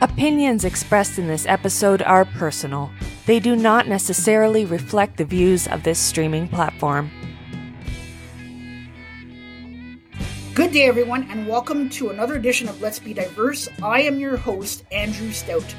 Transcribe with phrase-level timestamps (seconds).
[0.00, 2.88] Opinions expressed in this episode are personal.
[3.26, 7.10] They do not necessarily reflect the views of this streaming platform.
[10.54, 13.68] Good day, everyone, and welcome to another edition of Let's Be Diverse.
[13.82, 15.74] I am your host, Andrew Stout.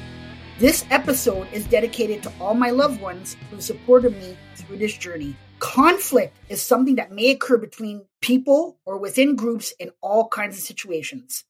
[0.58, 5.34] This episode is dedicated to all my loved ones who supported me through this journey.
[5.60, 10.62] Conflict is something that may occur between people or within groups in all kinds of
[10.62, 11.44] situations.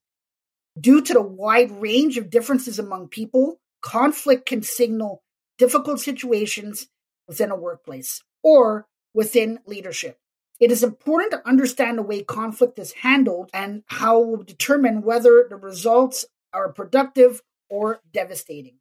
[0.80, 5.22] Due to the wide range of differences among people, conflict can signal
[5.58, 6.88] difficult situations
[7.28, 10.18] within a workplace or within leadership.
[10.60, 15.02] It is important to understand the way conflict is handled and how it will determine
[15.02, 18.76] whether the results are productive or devastating.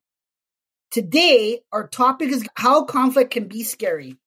[0.91, 4.17] Today, our topic is how conflict can be scary.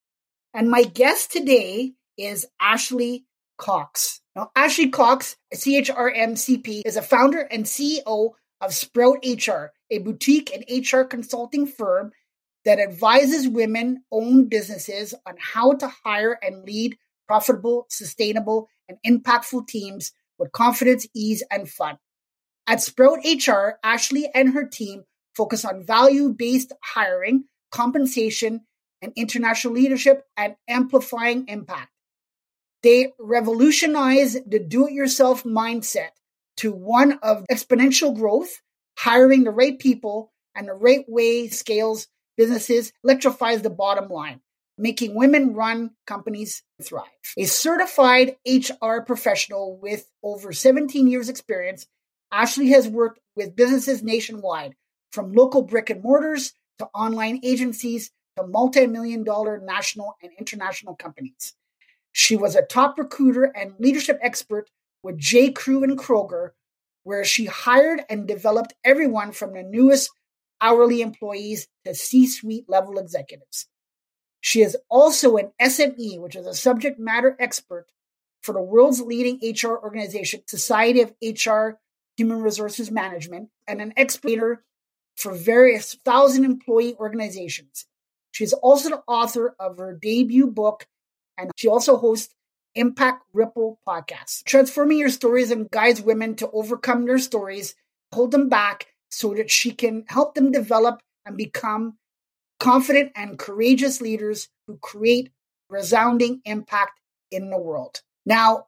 [0.55, 3.27] And my guest today is Ashley
[3.59, 4.22] Cox.
[4.35, 8.31] Now, Ashley Cox, SHRM-CP, is a founder and CEO
[8.63, 12.13] of Sprout HR, a boutique and HR consulting firm
[12.65, 19.67] that advises women owned businesses on how to hire and lead profitable, sustainable, and impactful
[19.67, 21.99] teams with confidence, ease, and fun.
[22.67, 25.05] At Sprout HR, Ashley and her team
[25.35, 28.63] focus on value based hiring, compensation,
[29.03, 31.91] and international leadership and amplifying impact.
[32.83, 36.11] They revolutionize the do it yourself mindset
[36.59, 38.61] to one of exponential growth,
[38.99, 44.41] hiring the right people and the right way scales businesses, electrifies the bottom line,
[44.77, 47.07] making women run companies thrive.
[47.39, 51.87] A certified HR professional with over 17 years experience,
[52.33, 54.75] Ashley has worked with businesses nationwide,
[55.13, 61.55] from local brick and mortars to online agencies to multi-million dollar national and international companies.
[62.13, 64.69] She was a top recruiter and leadership expert
[65.03, 65.51] with J.
[65.51, 66.51] Crew and Kroger,
[67.03, 70.11] where she hired and developed everyone from the newest
[70.61, 73.67] hourly employees to C suite level executives.
[74.41, 77.87] She is also an SME, which is a subject matter expert
[78.43, 81.79] for the world's leading HR organization, Society of HR
[82.17, 84.65] Human Resources Management, and an expert
[85.17, 87.87] for various thousand employee organizations.
[88.33, 90.87] She is also the author of her debut book,
[91.43, 92.33] and she also hosts
[92.75, 97.75] Impact Ripple podcast, transforming your stories and guides women to overcome their stories,
[98.15, 101.99] hold them back so that she can help them develop and become
[102.61, 105.31] confident and courageous leaders who create
[105.69, 106.99] resounding impact
[107.31, 108.01] in the world.
[108.25, 108.67] Now,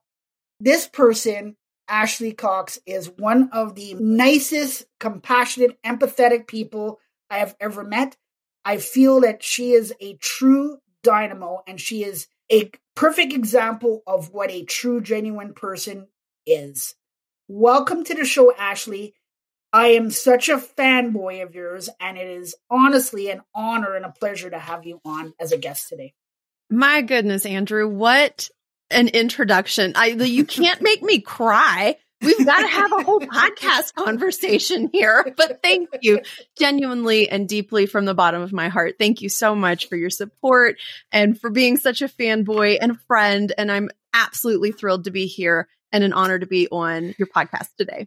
[0.59, 1.57] this person,
[1.89, 6.99] Ashley Cox, is one of the nicest, compassionate, empathetic people
[7.31, 8.17] I have ever met.
[8.65, 14.33] I feel that she is a true dynamo and she is a perfect example of
[14.33, 16.09] what a true, genuine person
[16.47, 16.95] is.
[17.49, 19.15] Welcome to the show, Ashley.
[19.73, 24.13] I am such a fanboy of yours, and it is honestly an honor and a
[24.13, 26.15] pleasure to have you on as a guest today.
[26.71, 28.49] My goodness, Andrew, what
[28.91, 29.93] an introduction.
[29.97, 31.97] I you can't make me cry.
[32.25, 35.23] We've got to have a whole podcast conversation here.
[35.37, 36.21] But thank you
[36.59, 38.97] genuinely and deeply from the bottom of my heart.
[38.99, 40.77] Thank you so much for your support
[41.11, 43.53] and for being such a fanboy and a friend.
[43.59, 47.69] And I'm absolutely thrilled to be here and an honor to be on your podcast
[47.77, 48.07] today.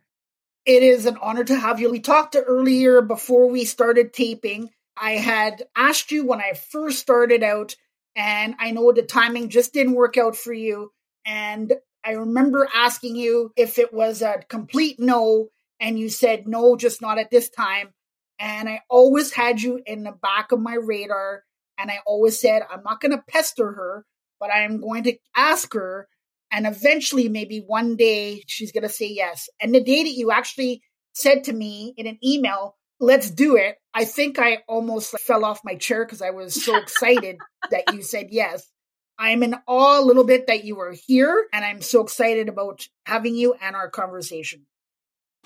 [0.66, 1.90] It is an honor to have you.
[1.90, 4.70] We talked to earlier before we started taping.
[4.98, 7.76] I had asked you when I first started out,
[8.16, 10.92] and I know the timing just didn't work out for you.
[11.26, 11.74] And
[12.08, 17.02] I remember asking you if it was a complete no, and you said no, just
[17.02, 17.90] not at this time.
[18.40, 21.44] And I always had you in the back of my radar.
[21.78, 24.06] And I always said, I'm not going to pester her,
[24.40, 26.08] but I am going to ask her.
[26.50, 29.50] And eventually, maybe one day, she's going to say yes.
[29.60, 30.82] And the day that you actually
[31.12, 35.60] said to me in an email, let's do it, I think I almost fell off
[35.66, 37.36] my chair because I was so excited
[37.70, 38.66] that you said yes.
[39.20, 42.88] I'm in awe a little bit that you are here, and I'm so excited about
[43.06, 44.66] having you and our conversation.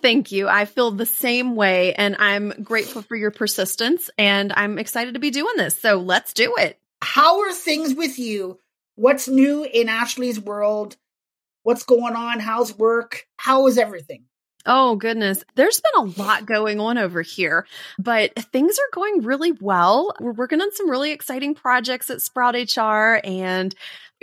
[0.02, 0.48] Thank you.
[0.48, 5.20] I feel the same way, and I'm grateful for your persistence, and I'm excited to
[5.20, 5.80] be doing this.
[5.80, 6.80] So let's do it.
[7.02, 8.60] How are things with you?
[8.96, 10.98] What's new in Ashley's world?
[11.64, 12.40] What's going on?
[12.40, 13.28] How's work?
[13.38, 14.26] How is everything?
[14.66, 15.44] Oh, goodness.
[15.56, 17.66] There's been a lot going on over here,
[17.98, 20.14] but things are going really well.
[20.20, 23.74] We're working on some really exciting projects at Sprout HR and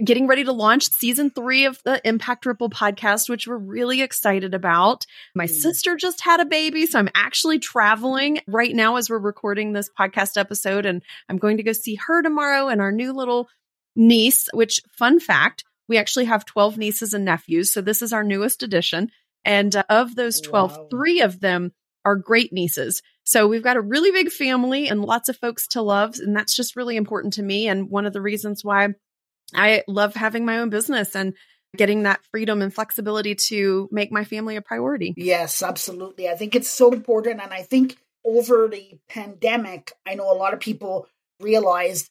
[0.04, 4.54] getting ready to launch season three of the Impact Ripple podcast, which we're really excited
[4.54, 5.06] about.
[5.34, 5.50] My mm.
[5.50, 9.90] sister just had a baby, so I'm actually traveling right now as we're recording this
[9.98, 13.48] podcast episode, and I'm going to go see her tomorrow and our new little
[13.96, 17.72] niece, which, fun fact, we actually have 12 nieces and nephews.
[17.72, 19.10] So this is our newest addition.
[19.44, 20.86] And uh, of those 12, wow.
[20.90, 21.72] three of them
[22.04, 23.02] are great nieces.
[23.24, 26.14] So we've got a really big family and lots of folks to love.
[26.18, 27.68] And that's just really important to me.
[27.68, 28.88] And one of the reasons why
[29.54, 31.34] I love having my own business and
[31.76, 35.14] getting that freedom and flexibility to make my family a priority.
[35.16, 36.28] Yes, absolutely.
[36.28, 37.40] I think it's so important.
[37.42, 41.06] And I think over the pandemic, I know a lot of people
[41.40, 42.08] realized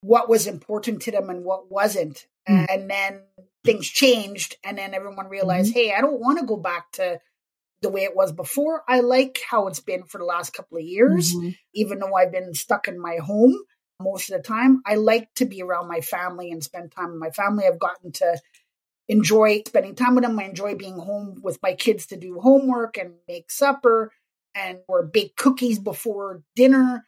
[0.00, 2.26] what was important to them and what wasn't.
[2.48, 2.64] Mm-hmm.
[2.68, 3.20] And then
[3.66, 4.56] things changed.
[4.64, 5.78] And then everyone realized, mm-hmm.
[5.78, 7.20] hey, I don't want to go back to
[7.82, 8.82] the way it was before.
[8.88, 11.50] I like how it's been for the last couple of years, mm-hmm.
[11.74, 13.56] even though I've been stuck in my home
[14.00, 14.82] most of the time.
[14.86, 17.64] I like to be around my family and spend time with my family.
[17.66, 18.40] I've gotten to
[19.08, 20.38] enjoy spending time with them.
[20.38, 24.12] I enjoy being home with my kids to do homework and make supper
[24.54, 27.06] and or bake cookies before dinner.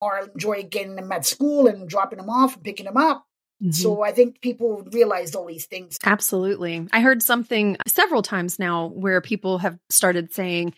[0.00, 3.24] Or I enjoy getting them at school and dropping them off and picking them up.
[3.64, 3.72] Mm-hmm.
[3.72, 5.96] So I think people realized all these things.
[6.04, 6.86] Absolutely.
[6.92, 10.74] I heard something several times now where people have started saying,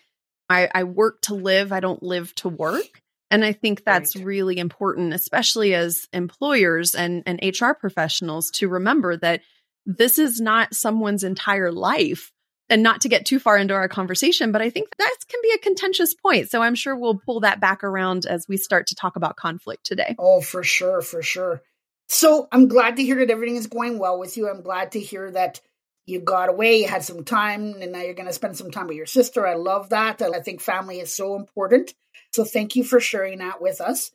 [0.49, 3.03] I, I work to live, I don't live to work.
[3.29, 4.25] And I think that's right.
[4.25, 9.41] really important, especially as employers and, and HR professionals, to remember that
[9.85, 12.33] this is not someone's entire life.
[12.69, 15.53] And not to get too far into our conversation, but I think that can be
[15.53, 16.51] a contentious point.
[16.51, 19.87] So I'm sure we'll pull that back around as we start to talk about conflict
[19.87, 20.17] today.
[20.19, 21.63] Oh, for sure, for sure.
[22.09, 24.49] So I'm glad to hear that everything is going well with you.
[24.49, 25.61] I'm glad to hear that
[26.07, 28.87] you got away, you had some time, and now you're going to spend some time
[28.87, 29.47] with your sister.
[29.47, 30.23] I love that.
[30.23, 31.95] I think family is so important.
[32.33, 34.13] So thank you for sharing that with us.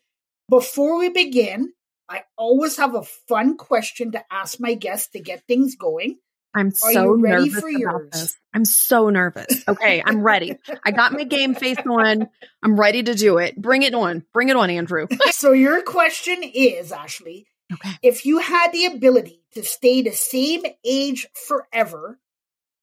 [0.50, 1.74] Before we begin,
[2.08, 6.18] I always have a fun question to ask my guests to get things going.
[6.54, 8.10] I'm so ready nervous for yours?
[8.12, 8.38] This.
[8.54, 9.64] I'm so nervous.
[9.68, 10.58] Okay, I'm ready.
[10.86, 12.28] I got my game face on.
[12.62, 13.56] I'm ready to do it.
[13.56, 14.26] Bring it on.
[14.34, 15.08] Bring it on, Andrew.
[15.32, 17.92] so your question is, Ashley, okay.
[18.02, 22.20] if you had the ability to stay the same age forever,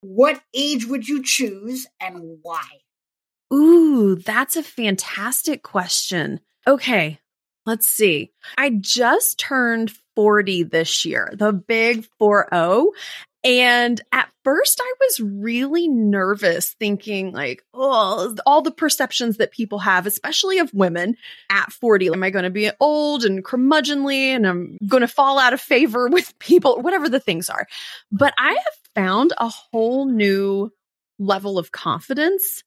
[0.01, 2.65] what age would you choose and why?
[3.53, 6.39] Ooh, that's a fantastic question.
[6.67, 7.19] Okay,
[7.65, 8.31] let's see.
[8.57, 12.91] I just turned 40 this year, the big 4 0.
[13.43, 19.79] And at first, I was really nervous, thinking, like, oh, all the perceptions that people
[19.79, 21.15] have, especially of women
[21.49, 22.09] at 40.
[22.09, 25.61] Am I going to be old and curmudgeonly and I'm going to fall out of
[25.61, 27.65] favor with people, whatever the things are?
[28.11, 30.71] But I have found a whole new
[31.17, 32.63] level of confidence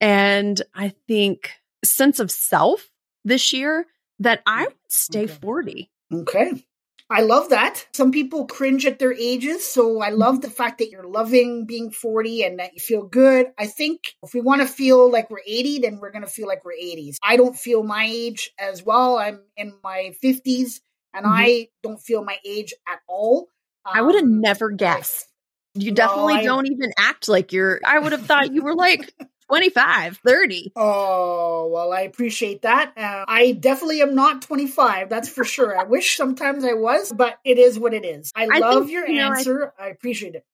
[0.00, 1.52] and I think
[1.84, 2.88] sense of self
[3.24, 3.86] this year
[4.20, 5.38] that I would stay okay.
[5.40, 5.90] 40.
[6.12, 6.64] Okay.
[7.10, 7.86] I love that.
[7.92, 9.68] Some people cringe at their ages.
[9.68, 13.48] So I love the fact that you're loving being 40 and that you feel good.
[13.58, 16.46] I think if we want to feel like we're 80, then we're going to feel
[16.46, 17.16] like we're 80s.
[17.22, 19.18] I don't feel my age as well.
[19.18, 20.80] I'm in my 50s
[21.12, 21.34] and mm-hmm.
[21.34, 23.48] I don't feel my age at all.
[23.84, 25.26] Um, I would have never guessed.
[25.74, 27.80] You definitely no, I, don't even act like you're.
[27.84, 29.14] I would have thought you were like
[29.50, 30.72] 25, 30.
[30.76, 32.92] Oh, well, I appreciate that.
[32.96, 35.76] Uh, I definitely am not 25, that's for sure.
[35.76, 38.30] I wish sometimes I was, but it is what it is.
[38.36, 39.72] I, I love think, your you know, answer.
[39.76, 40.44] I, I appreciate it.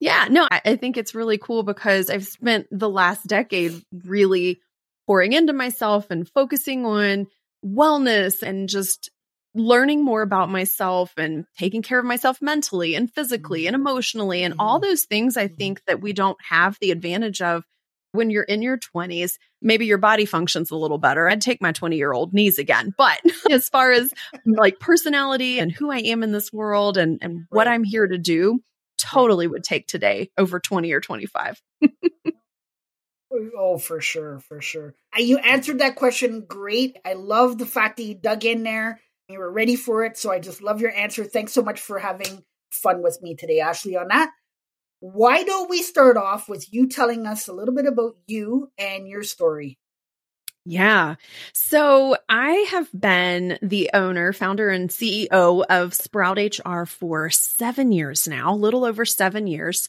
[0.00, 4.60] Yeah, no, I, I think it's really cool because I've spent the last decade really
[5.06, 7.28] pouring into myself and focusing on
[7.64, 9.10] wellness and just
[9.54, 13.86] learning more about myself and taking care of myself mentally and physically and mm-hmm.
[13.86, 14.88] emotionally and all mm-hmm.
[14.88, 15.56] those things I mm-hmm.
[15.56, 17.64] think that we don't have the advantage of
[18.12, 21.28] when you're in your 20s, maybe your body functions a little better.
[21.28, 22.94] I'd take my 20 year old knees again.
[22.96, 24.12] But as far as
[24.44, 28.18] like personality and who I am in this world and, and what I'm here to
[28.18, 28.60] do,
[28.98, 31.60] totally would take today over 20 or 25.
[33.56, 34.40] oh, for sure.
[34.40, 34.94] For sure.
[35.16, 36.98] Uh, you answered that question great.
[37.04, 39.00] I love the fact that you dug in there.
[39.28, 40.18] You were ready for it.
[40.18, 41.24] So I just love your answer.
[41.24, 44.30] Thanks so much for having fun with me today, Ashley, on that
[45.00, 49.08] why don't we start off with you telling us a little bit about you and
[49.08, 49.78] your story?
[50.66, 51.14] Yeah.
[51.54, 58.28] So I have been the owner, founder, and CEO of Sprout HR for seven years
[58.28, 59.88] now, a little over seven years.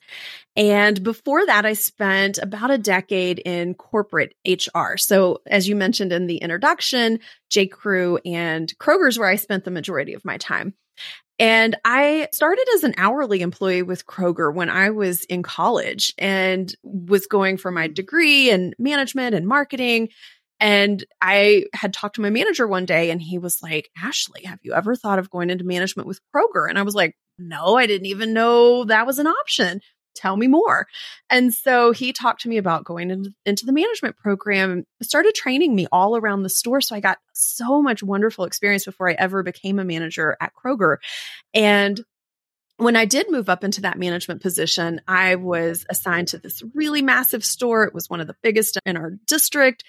[0.55, 4.95] And before that, I spent about a decade in corporate HR.
[4.95, 7.67] So as you mentioned in the introduction, J.
[7.67, 10.73] Crew and Kroger's where I spent the majority of my time.
[11.41, 16.71] And I started as an hourly employee with Kroger when I was in college and
[16.83, 20.09] was going for my degree in management and marketing.
[20.59, 24.59] And I had talked to my manager one day and he was like, Ashley, have
[24.61, 26.69] you ever thought of going into management with Kroger?
[26.69, 29.81] And I was like, no, I didn't even know that was an option
[30.15, 30.87] tell me more.
[31.29, 35.75] And so he talked to me about going into, into the management program, started training
[35.75, 36.81] me all around the store.
[36.81, 40.97] So I got so much wonderful experience before I ever became a manager at Kroger.
[41.53, 42.01] And
[42.77, 47.03] when I did move up into that management position, I was assigned to this really
[47.03, 47.83] massive store.
[47.83, 49.83] It was one of the biggest in our district.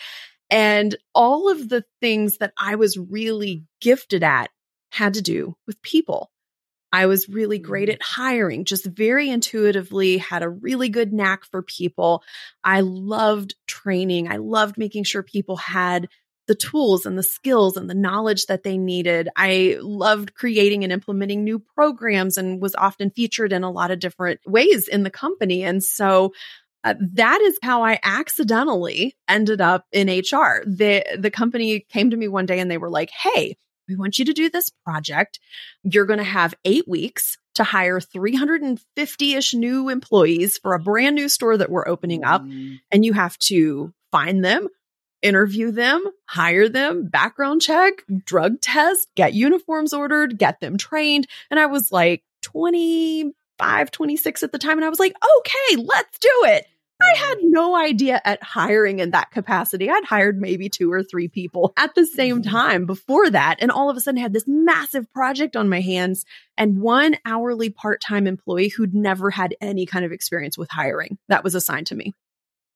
[0.50, 4.50] And all of the things that I was really gifted at
[4.90, 6.30] had to do with people.
[6.92, 7.94] I was really great mm.
[7.94, 12.22] at hiring, just very intuitively, had a really good knack for people.
[12.62, 14.30] I loved training.
[14.30, 16.08] I loved making sure people had
[16.48, 19.28] the tools and the skills and the knowledge that they needed.
[19.36, 24.00] I loved creating and implementing new programs and was often featured in a lot of
[24.00, 25.62] different ways in the company.
[25.62, 26.32] And so
[26.84, 30.64] uh, that is how I accidentally ended up in HR.
[30.66, 33.56] The the company came to me one day and they were like, "Hey,
[33.88, 35.40] we want you to do this project.
[35.82, 41.28] You're going to have 8 weeks to hire 350ish new employees for a brand new
[41.28, 42.80] store that we're opening up mm.
[42.90, 44.68] and you have to find them,
[45.20, 51.60] interview them, hire them, background check, drug test, get uniforms ordered, get them trained." And
[51.60, 56.42] I was like 25, 26 at the time and I was like, "Okay, let's do
[56.44, 56.66] it."
[57.02, 59.90] I had no idea at hiring in that capacity.
[59.90, 62.50] I'd hired maybe two or three people at the same mm-hmm.
[62.50, 63.56] time before that.
[63.60, 66.24] And all of a sudden had this massive project on my hands
[66.56, 71.18] and one hourly part time employee who'd never had any kind of experience with hiring
[71.28, 72.12] that was assigned to me.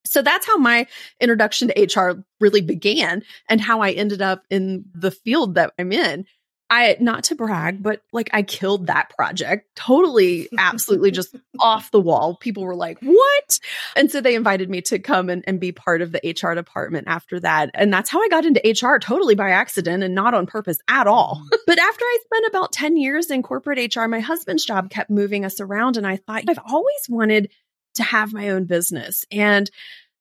[0.07, 0.87] So that's how my
[1.21, 5.93] introduction to HR really began and how I ended up in the field that I'm
[5.93, 6.27] in.
[6.69, 12.01] I not to brag, but like I killed that project totally, absolutely just off the
[12.01, 12.37] wall.
[12.37, 13.61] People were like, what?
[13.95, 17.07] And so they invited me to come and, and be part of the HR department
[17.07, 17.71] after that.
[17.75, 21.07] And that's how I got into HR totally by accident and not on purpose at
[21.07, 21.43] all.
[21.53, 21.59] Mm.
[21.67, 25.45] but after I spent about 10 years in corporate HR, my husband's job kept moving
[25.45, 25.97] us around.
[25.97, 27.51] And I thought, I've always wanted
[27.95, 29.25] to have my own business.
[29.31, 29.71] And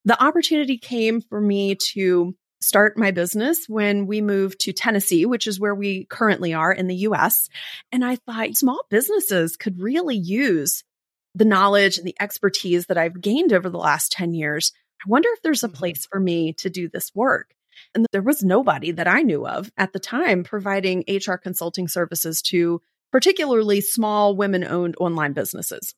[0.06, 2.36] the opportunity came for me to
[2.66, 6.88] start my business when we moved to Tennessee, which is where we currently are in
[6.88, 7.48] the US.
[7.92, 10.84] And I thought small businesses could really use
[11.36, 14.72] the knowledge and the expertise that I've gained over the last 10 years.
[15.06, 15.78] I wonder if there's a mm-hmm.
[15.78, 17.54] place for me to do this work.
[17.94, 22.42] And there was nobody that I knew of at the time providing HR consulting services
[22.44, 22.82] to
[23.12, 25.94] particularly small women owned online businesses.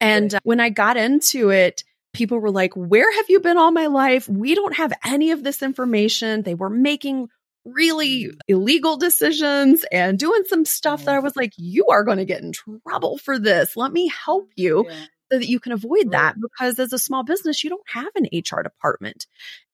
[0.00, 3.86] And when I got into it, people were like, Where have you been all my
[3.86, 4.28] life?
[4.28, 6.42] We don't have any of this information.
[6.42, 7.28] They were making
[7.64, 8.38] really mm.
[8.48, 12.42] illegal decisions and doing some stuff that I was like, You are going to get
[12.42, 13.76] in trouble for this.
[13.76, 14.86] Let me help you.
[14.88, 15.04] Yeah.
[15.32, 18.26] So that you can avoid that because as a small business, you don't have an
[18.34, 19.26] HR department.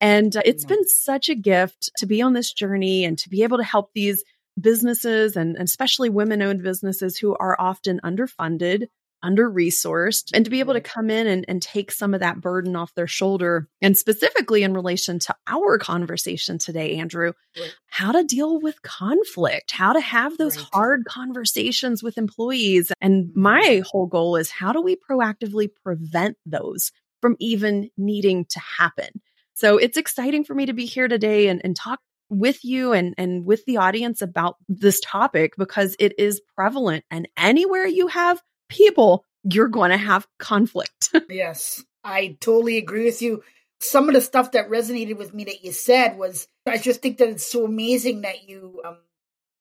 [0.03, 0.69] And uh, it's yeah.
[0.69, 3.91] been such a gift to be on this journey and to be able to help
[3.95, 4.23] these
[4.61, 8.89] businesses and, and especially women owned businesses who are often underfunded,
[9.23, 12.41] under resourced and to be able to come in and, and take some of that
[12.41, 13.69] burden off their shoulder.
[13.81, 17.75] And specifically in relation to our conversation today, Andrew, right.
[17.87, 20.67] how to deal with conflict, how to have those right.
[20.73, 22.93] hard conversations with employees.
[23.01, 28.61] And my whole goal is how do we proactively prevent those from even needing to
[28.79, 29.21] happen?
[29.55, 33.15] So it's exciting for me to be here today and, and talk with you and,
[33.17, 37.05] and with the audience about this topic because it is prevalent.
[37.11, 41.11] And anywhere you have people, you're going to have conflict.
[41.29, 43.43] yes, I totally agree with you.
[43.81, 47.19] Some of the stuff that resonated with me that you said was I just think
[47.19, 48.99] that it's so amazing that you, um,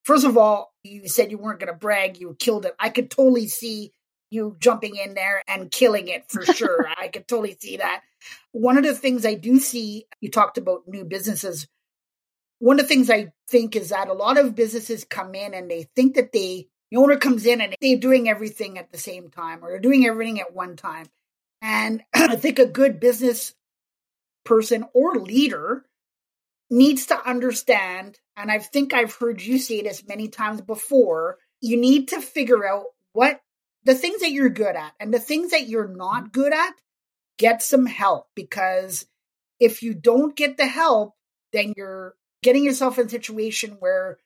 [0.04, 2.76] first of all, you said you weren't going to brag, you killed it.
[2.80, 3.92] I could totally see
[4.32, 6.88] you jumping in there and killing it for sure.
[6.98, 8.02] I could totally see that.
[8.52, 11.68] One of the things I do see, you talked about new businesses.
[12.60, 15.70] One of the things I think is that a lot of businesses come in and
[15.70, 19.30] they think that they the owner comes in and they're doing everything at the same
[19.30, 21.06] time or they're doing everything at one time.
[21.62, 23.54] And I think a good business
[24.46, 25.84] person or leader
[26.70, 31.78] needs to understand, and I think I've heard you say this many times before, you
[31.78, 33.42] need to figure out what
[33.84, 36.42] the things that you're good at and the things that you're not mm-hmm.
[36.42, 36.74] good at,
[37.38, 39.06] get some help because
[39.60, 41.14] if you don't get the help,
[41.52, 44.18] then you're getting yourself in a situation where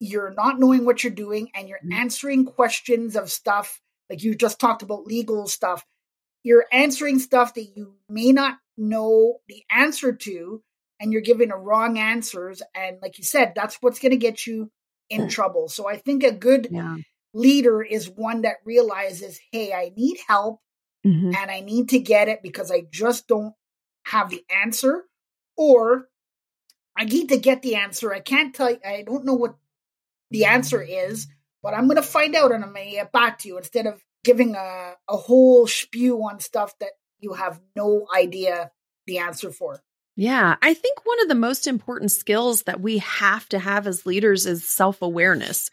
[0.00, 1.92] you're not knowing what you're doing and you're mm-hmm.
[1.92, 5.84] answering questions of stuff like you just talked about legal stuff
[6.42, 10.62] you're answering stuff that you may not know the answer to
[10.98, 14.46] and you're giving the wrong answers and like you said that's what's going to get
[14.46, 14.70] you
[15.10, 16.96] in trouble so i think a good yeah.
[17.34, 20.60] leader is one that realizes hey i need help
[21.06, 21.34] mm-hmm.
[21.36, 23.54] and i need to get it because i just don't
[24.06, 25.04] have the answer
[25.58, 26.08] or
[26.96, 29.56] i need to get the answer i can't tell you i don't know what
[30.30, 31.26] the answer is,
[31.62, 33.86] but I'm going to find out and I'm going to get back to you instead
[33.86, 38.70] of giving a, a whole spew on stuff that you have no idea
[39.06, 39.82] the answer for.
[40.16, 44.04] Yeah, I think one of the most important skills that we have to have as
[44.04, 45.70] leaders is self awareness.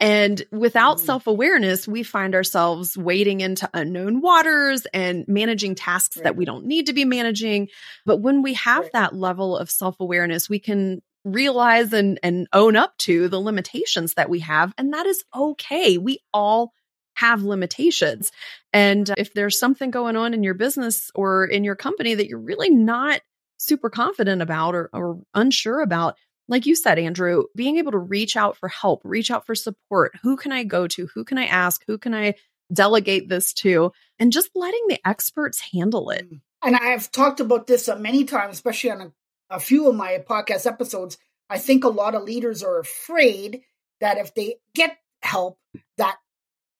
[0.00, 1.00] And without mm.
[1.00, 6.24] self awareness, we find ourselves wading into unknown waters and managing tasks right.
[6.24, 7.68] that we don't need to be managing.
[8.06, 8.92] But when we have right.
[8.92, 11.02] that level of self awareness, we can
[11.34, 14.72] realize and, and own up to the limitations that we have.
[14.78, 15.98] And that is okay.
[15.98, 16.72] We all
[17.14, 18.30] have limitations.
[18.72, 22.38] And if there's something going on in your business or in your company that you're
[22.38, 23.20] really not
[23.56, 26.16] super confident about or, or unsure about,
[26.46, 30.12] like you said, Andrew, being able to reach out for help, reach out for support.
[30.22, 31.08] Who can I go to?
[31.14, 31.82] Who can I ask?
[31.88, 32.34] Who can I
[32.72, 33.92] delegate this to?
[34.18, 36.30] And just letting the experts handle it.
[36.30, 36.40] Mm.
[36.62, 39.12] And I've talked about this many times, especially on a,
[39.50, 41.18] a few of my podcast episodes.
[41.50, 43.62] I think a lot of leaders are afraid
[44.00, 45.58] that if they get help,
[45.96, 46.16] that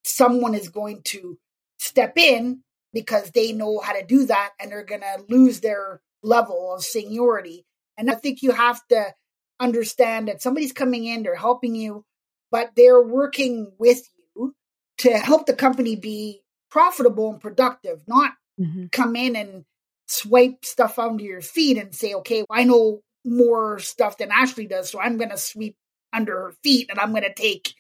[0.05, 1.39] someone is going to
[1.79, 6.01] step in because they know how to do that and they're going to lose their
[6.23, 7.65] level of seniority.
[7.97, 9.13] And I think you have to
[9.61, 12.05] understand that somebody's coming in, they're helping you,
[12.51, 14.03] but they're working with
[14.35, 14.55] you
[14.99, 18.87] to help the company be profitable and productive, not mm-hmm.
[18.93, 19.65] come in and
[20.09, 24.91] swipe stuff under your feet and say, okay, I know more stuff than Ashley does,
[24.91, 25.77] so I'm going to sweep
[26.13, 27.75] under her feet and I'm going to take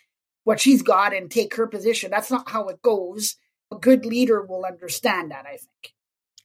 [0.45, 2.11] what she's got and take her position.
[2.11, 3.37] That's not how it goes.
[3.73, 5.95] A good leader will understand that, I think.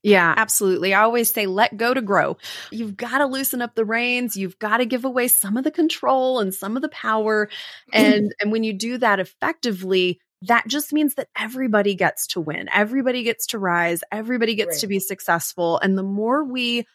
[0.04, 0.94] Yeah, absolutely.
[0.94, 2.38] I always say let go to grow.
[2.72, 4.36] You've got to loosen up the reins.
[4.36, 7.50] You've got to give away some of the control and some of the power.
[7.94, 12.70] And and when you do that effectively, that just means that everybody gets to win.
[12.74, 14.02] Everybody gets to rise.
[14.12, 14.80] Everybody gets right.
[14.80, 15.80] to be successful.
[15.80, 16.86] And the more we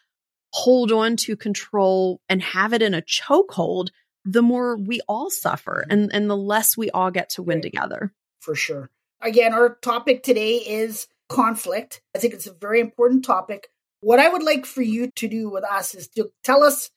[0.51, 3.89] hold on to control and have it in a chokehold,
[4.25, 5.91] the more we all suffer mm-hmm.
[5.91, 7.63] and, and the less we all get to win right.
[7.63, 8.13] together.
[8.39, 8.89] For sure.
[9.21, 12.01] Again, our topic today is conflict.
[12.15, 13.69] I think it's a very important topic.
[14.01, 16.89] What I would like for you to do with us is to tell us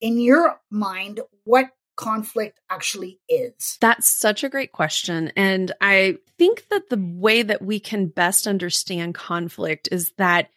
[0.00, 3.76] in your mind what conflict actually is?
[3.80, 5.32] That's such a great question.
[5.36, 10.48] And I think that the way that we can best understand conflict is that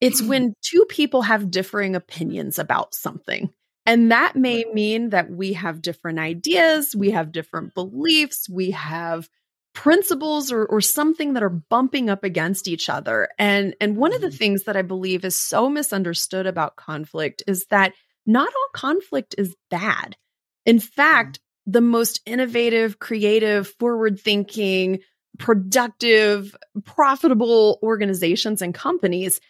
[0.00, 3.50] it's when two people have differing opinions about something.
[3.86, 9.28] And that may mean that we have different ideas, we have different beliefs, we have
[9.74, 13.28] principles or, or something that are bumping up against each other.
[13.38, 14.36] And, and one of the mm-hmm.
[14.36, 17.92] things that I believe is so misunderstood about conflict is that
[18.24, 20.16] not all conflict is bad.
[20.66, 21.72] In fact, mm-hmm.
[21.72, 25.00] the most innovative, creative, forward thinking,
[25.38, 29.40] productive, profitable organizations and companies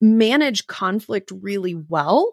[0.00, 2.32] manage conflict really well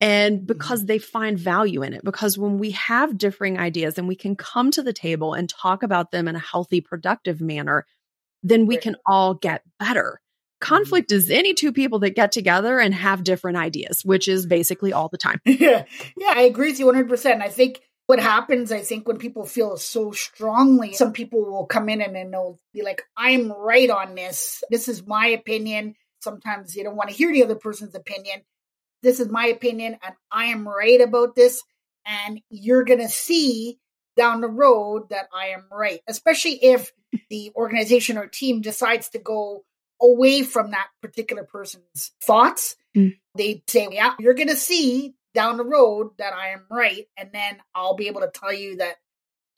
[0.00, 2.02] and because they find value in it.
[2.02, 5.82] Because when we have differing ideas and we can come to the table and talk
[5.82, 7.84] about them in a healthy, productive manner,
[8.42, 10.20] then we can all get better.
[10.60, 14.92] Conflict is any two people that get together and have different ideas, which is basically
[14.92, 15.40] all the time.
[15.44, 15.84] yeah,
[16.16, 17.42] yeah, I agree with you 100%.
[17.42, 21.88] I think what happens, I think, when people feel so strongly, some people will come
[21.88, 24.62] in and then they'll be like, I'm right on this.
[24.70, 25.94] This is my opinion.
[26.20, 28.42] Sometimes you don't want to hear the other person's opinion
[29.02, 31.62] this is my opinion and I am right about this.
[32.06, 33.78] And you're going to see
[34.16, 36.92] down the road that I am right, especially if
[37.28, 39.64] the organization or team decides to go
[40.00, 42.76] away from that particular person's thoughts.
[42.96, 43.16] Mm.
[43.36, 47.06] They say, Yeah, you're going to see down the road that I am right.
[47.16, 48.96] And then I'll be able to tell you that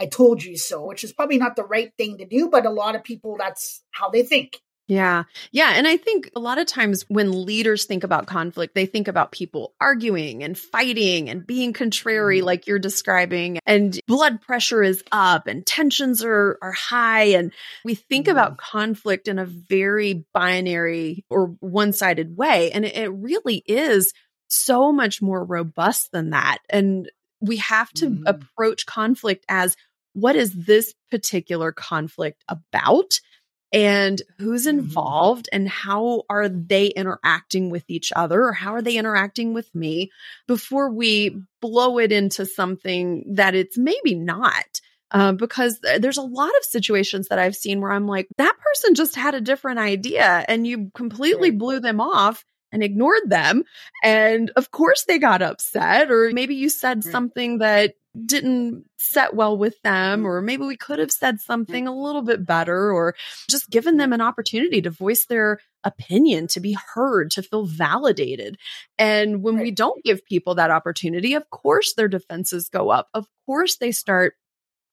[0.00, 2.70] I told you so, which is probably not the right thing to do, but a
[2.70, 4.60] lot of people, that's how they think.
[4.92, 5.24] Yeah.
[5.52, 5.72] Yeah.
[5.74, 9.32] And I think a lot of times when leaders think about conflict, they think about
[9.32, 12.46] people arguing and fighting and being contrary, mm-hmm.
[12.46, 17.24] like you're describing, and blood pressure is up and tensions are, are high.
[17.24, 17.52] And
[17.86, 18.32] we think mm.
[18.32, 22.70] about conflict in a very binary or one sided way.
[22.70, 24.12] And it, it really is
[24.48, 26.58] so much more robust than that.
[26.68, 28.22] And we have to mm.
[28.26, 29.74] approach conflict as
[30.12, 33.20] what is this particular conflict about?
[33.72, 34.80] And who's mm-hmm.
[34.80, 39.72] involved and how are they interacting with each other or how are they interacting with
[39.74, 40.10] me
[40.46, 44.80] before we blow it into something that it's maybe not.
[45.10, 48.94] Uh, because there's a lot of situations that I've seen where I'm like, that person
[48.94, 53.64] just had a different idea and you completely blew them off and ignored them.
[54.02, 57.10] And of course they got upset, or maybe you said mm.
[57.10, 57.94] something that
[58.26, 61.40] didn't set well with them, or maybe we could have said mm.
[61.40, 63.14] something a little bit better, or
[63.48, 64.14] just given them mm.
[64.14, 68.56] an opportunity to voice their opinion, to be heard, to feel validated.
[68.98, 73.08] And when we don't give people that opportunity, of course their defenses go up.
[73.14, 74.34] Of course they start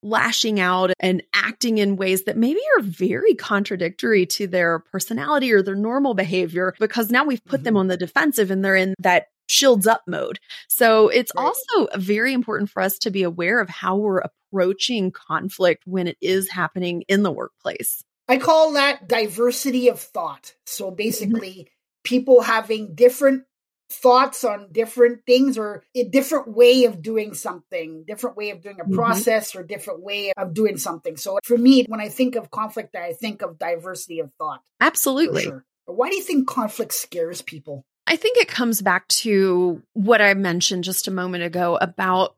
[0.02, 5.62] lashing out and acting in ways that maybe are very contradictory to their personality or
[5.62, 7.66] their normal behavior because now we've put mm-hmm.
[7.66, 10.40] them on the defensive and they're in that shields up mode.
[10.68, 11.46] So it's Right.
[11.46, 16.18] also very important for us to be aware of how we're approaching conflict when it
[16.22, 18.04] is happening in the workplace.
[18.28, 20.54] I call that diversity of thought.
[20.66, 21.68] So basically,
[22.04, 23.44] people having different
[23.90, 28.80] thoughts on different things or a different way of doing something, different way of doing
[28.80, 28.94] a Mhm.
[28.94, 31.18] process or different way of doing something.
[31.18, 34.62] So for me, when I think of conflict, I think of diversity of thought.
[34.80, 35.44] Absolutely.
[35.44, 35.66] sure.
[35.86, 37.84] Why do you think conflict scares people?
[38.06, 42.36] I think it comes back to what I mentioned just a moment ago about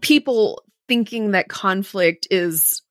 [0.00, 2.82] people thinking that conflict is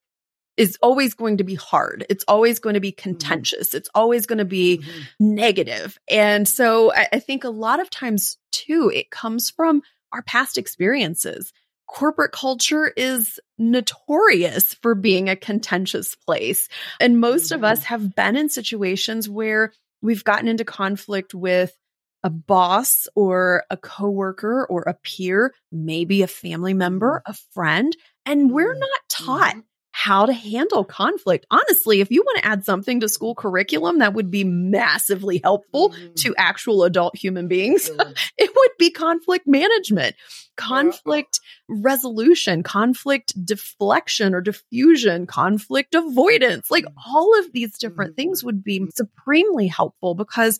[0.57, 2.05] is always going to be hard.
[2.09, 3.73] It's always going to be contentious.
[3.73, 5.07] It's always going to be Mhm.
[5.19, 5.97] negative.
[6.09, 10.57] And so I, I think a lot of times too, it comes from our past
[10.57, 11.53] experiences.
[11.87, 16.67] Corporate culture is notorious for being a contentious place.
[16.99, 17.71] And most of Mhm.
[17.71, 21.75] us have been in situations where we've gotten into conflict with
[22.23, 28.51] a boss or a coworker or a peer, maybe a family member, a friend, and
[28.51, 29.63] we're not taught Mhm.
[30.07, 31.45] How to handle conflict.
[31.51, 35.89] Honestly, if you want to add something to school curriculum that would be massively helpful
[35.89, 36.15] Mhm.
[36.23, 38.17] to actual adult human beings, It would.
[38.37, 40.15] it would be conflict management,
[40.55, 46.71] conflict resolution, conflict deflection or diffusion, conflict avoidance.
[46.71, 48.15] Like all of these different Mhm.
[48.15, 50.59] things would be supremely helpful because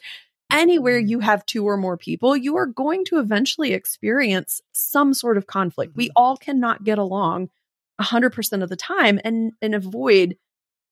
[0.52, 5.38] anywhere you have two or more people, you are going to eventually experience some sort
[5.38, 5.96] of conflict.
[5.96, 6.14] We Mhm.
[6.18, 7.50] all cannot get along
[8.00, 10.38] 100% of the time and and avoid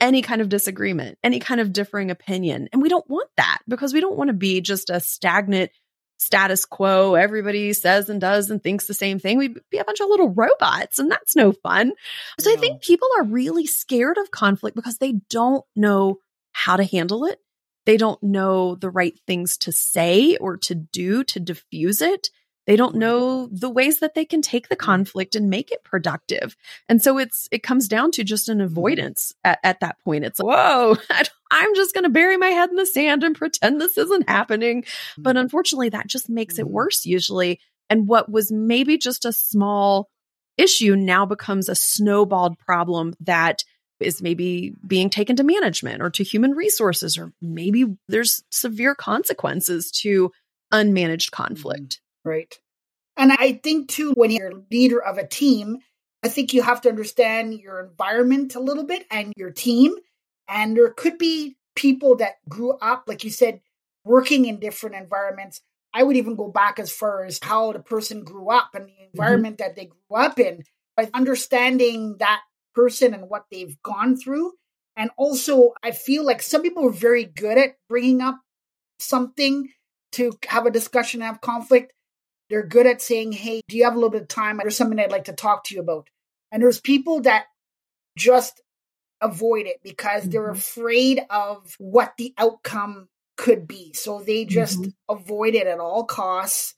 [0.01, 2.67] any kind of disagreement, any kind of differing opinion.
[2.73, 5.71] And we don't want that because we don't want to be just a stagnant
[6.17, 7.15] status quo.
[7.15, 9.37] Everybody says and does and thinks the same thing.
[9.37, 11.93] We'd be a bunch of little robots, and that's no fun.
[12.39, 16.19] So I think people are really scared of conflict because they don't know
[16.51, 17.39] how to handle it.
[17.85, 22.29] They don't know the right things to say or to do to diffuse it.
[22.67, 24.85] They don't know the ways that they can take the mm-hmm.
[24.85, 26.55] conflict and make it productive.
[26.89, 28.65] And so it's it comes down to just an mm-hmm.
[28.65, 30.25] avoidance at, at that point.
[30.25, 30.97] It's like, whoa,
[31.51, 34.83] I'm just going to bury my head in the sand and pretend this isn't happening.
[34.83, 35.21] Mm-hmm.
[35.21, 37.59] But unfortunately, that just makes it worse usually.
[37.89, 40.09] And what was maybe just a small
[40.57, 43.63] issue now becomes a snowballed problem that
[43.99, 49.91] is maybe being taken to management or to human resources, or maybe there's severe consequences
[49.91, 50.31] to
[50.73, 52.01] unmanaged conflict.
[52.25, 52.53] Right.
[53.15, 55.77] And I think too, when you're leader of a team,
[56.23, 59.93] I think you have to understand your environment a little bit and your team.
[60.49, 63.61] And there could be people that grew up, like you said,
[64.03, 65.61] working in different environments.
[65.93, 68.91] I would even go back as far as how the person grew up and the
[68.91, 69.03] mm-hmm.
[69.13, 70.63] environment that they grew up in,
[70.97, 72.41] by understanding that
[72.73, 74.53] person and what they've gone through.
[74.97, 78.39] And also, I feel like some people are very good at bringing up
[78.99, 79.69] something
[80.13, 81.93] to have a discussion, have conflict.
[82.49, 84.57] They're good at saying, Hey, do you have a little bit of time?
[84.57, 86.09] There's something I'd like to talk to you about.
[86.51, 87.45] And there's people that
[88.17, 88.61] just
[89.21, 90.57] avoid it because they're Mhm.
[90.57, 93.93] afraid of what the outcome could be.
[93.93, 94.93] So they just Mhm.
[95.09, 96.75] avoid it at all costs.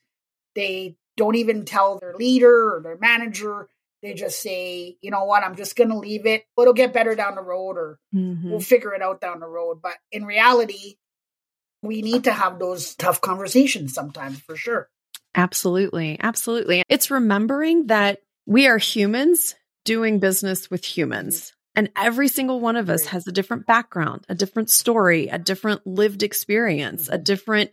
[0.56, 3.70] They don't even tell their leader or their manager.
[4.02, 6.46] They just say, you know what, I'm just going to leave it.
[6.58, 8.50] It'll get better down the road or Mhm.
[8.50, 9.82] we'll figure it out down the road.
[9.82, 10.98] But in reality,
[11.82, 14.90] we need to have those tough conversations sometimes for sure.
[15.36, 16.18] Absolutely.
[16.20, 16.84] Absolutely.
[16.90, 21.54] It's remembering that we are humans doing business with humans.
[21.76, 25.86] And every single one of us has a different background, a different story, a different
[25.86, 27.24] lived experience, a Mhm.
[27.24, 27.72] different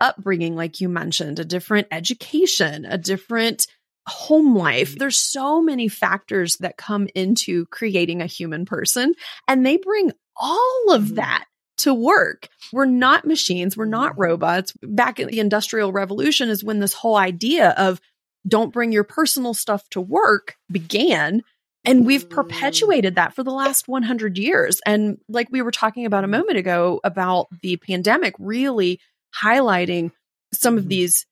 [0.00, 3.66] upbringing, like you mentioned, a different education, a different
[4.08, 4.94] home life.
[4.94, 4.98] Mhm.
[4.98, 9.14] There's so many factors that come into creating a human person,
[9.48, 11.14] and they bring all of Mhm.
[11.16, 11.44] that
[11.78, 12.48] to work.
[12.72, 14.18] We're not machines, we're not Mhm.
[14.18, 14.72] robots.
[14.82, 18.00] Back in the Industrial Revolution is when this whole idea of
[18.46, 21.42] don't bring your personal stuff to work began.
[21.84, 22.30] And we've Mm.
[22.30, 24.80] perpetuated that for the last 100 years.
[24.86, 29.00] And like we were talking about a moment ago about the pandemic really
[29.42, 30.10] highlighting
[30.52, 30.88] some of Mhm.
[30.88, 31.26] these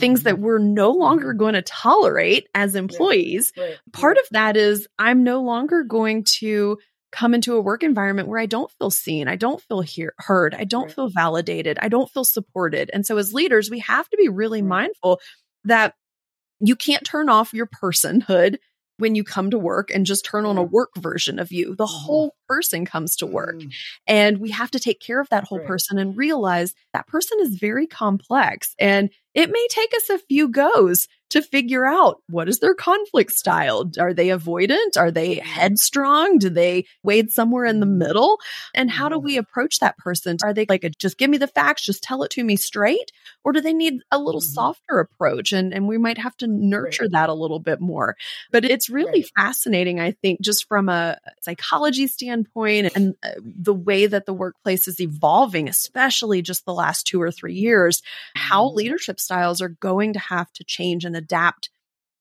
[0.00, 3.52] things that we're no longer going to tolerate as employees.
[3.92, 6.78] Part of that is I'm no longer going to
[7.14, 10.54] come into a work environment where I don't feel seen, I don't feel hear- heard,
[10.54, 10.94] I don't Right.
[10.94, 12.90] feel validated, I don't feel supported.
[12.92, 14.68] And so as leaders, we have to be really Right.
[14.68, 15.20] mindful
[15.64, 15.94] that
[16.60, 18.56] you can't turn off your personhood
[18.98, 21.74] when you come to work and just turn on a work version of you.
[21.74, 22.04] The Mhm.
[22.04, 23.56] whole person comes to work.
[23.56, 23.72] Mm.
[24.06, 27.56] And we have to take care of that whole person and realize that person is
[27.56, 28.74] very complex.
[28.78, 33.30] And it may take us a few goes to figure out what is their conflict
[33.32, 33.88] style.
[34.00, 34.96] Are they avoidant?
[34.96, 36.38] Are they headstrong?
[36.38, 38.38] Do they wade somewhere in the middle?
[38.74, 39.22] And how do Mhm.
[39.24, 40.36] we approach that person?
[40.42, 43.12] Are they like, a, just give me the facts, just tell it to me straight?
[43.44, 44.54] Or do they need a little Mhm.
[44.54, 45.52] softer approach?
[45.52, 47.12] And, and we might have to nurture Right.
[47.12, 48.16] that a little bit more.
[48.50, 49.30] But it's really Right.
[49.36, 54.88] fascinating, I think, just from a psychology standpoint and uh, the way that the workplace
[54.88, 58.02] is evolving, especially just the last two or three years,
[58.34, 61.70] how leadership styles are going to have to change and adapt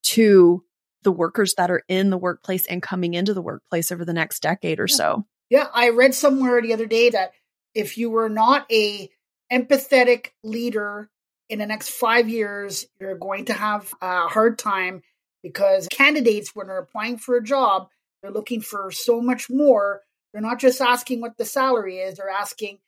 [0.03, 0.63] to
[1.03, 4.41] the workers that are in the workplace and coming into the workplace over the next
[4.41, 4.95] decade or Yeah.
[4.95, 5.25] so.
[5.49, 7.33] Yeah, I read somewhere the other day that
[7.75, 9.09] if you were not a
[9.51, 11.09] empathetic leader
[11.49, 15.03] in the next five years, you're going to have a hard time
[15.43, 17.89] because candidates, when they're applying for a job,
[18.21, 20.01] they're looking for so much more.
[20.31, 22.79] They're not just asking what the salary is; they're asking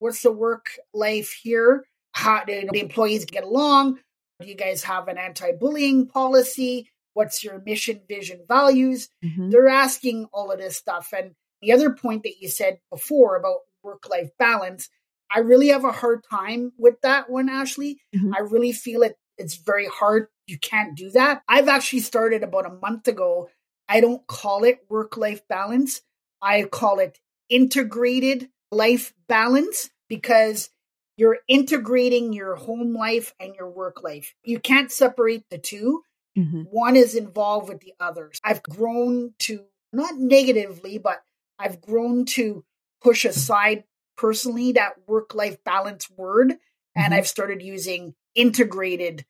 [0.00, 1.86] what's the work life here.
[2.12, 4.00] How do the employees get along?
[4.40, 6.88] Do you guys have an anti-bullying policy?
[7.14, 9.08] What's your mission, vision, values?
[9.24, 9.50] Mhm.
[9.50, 11.12] they're asking all of this stuff.
[11.16, 14.88] And the other point that you said before about work life balance,
[15.30, 18.00] I really have a hard time with that one, Ashley.
[18.14, 18.34] Mhm.
[18.34, 20.28] I really feel it it's very hard.
[20.46, 21.42] You can't do that.
[21.48, 23.48] I've actually started about a month ago.
[23.88, 26.02] I don't call it work life balance.
[26.42, 30.70] I call it integrated life balance because
[31.16, 34.34] you're integrating your home life and your work life.
[34.42, 36.02] You can't separate the two
[36.36, 36.66] Mhm.
[36.70, 38.40] one is involved with the others.
[38.44, 41.22] I've grown to, not negatively, but
[41.58, 42.64] I've grown to
[43.02, 43.84] push aside
[44.16, 46.58] personally that work life balance word.
[46.94, 47.16] And Mhm.
[47.16, 49.26] I've started using integrated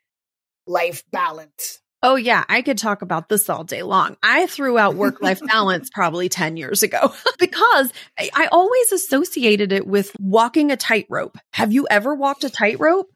[0.66, 1.80] life balance.
[2.02, 2.44] Oh, yeah.
[2.48, 4.16] I could talk about this all day long.
[4.22, 9.72] I threw out work life balance probably 10 years ago because I, I always associated
[9.72, 11.36] it with walking a tightrope.
[11.52, 13.10] Have you ever walked a tightrope?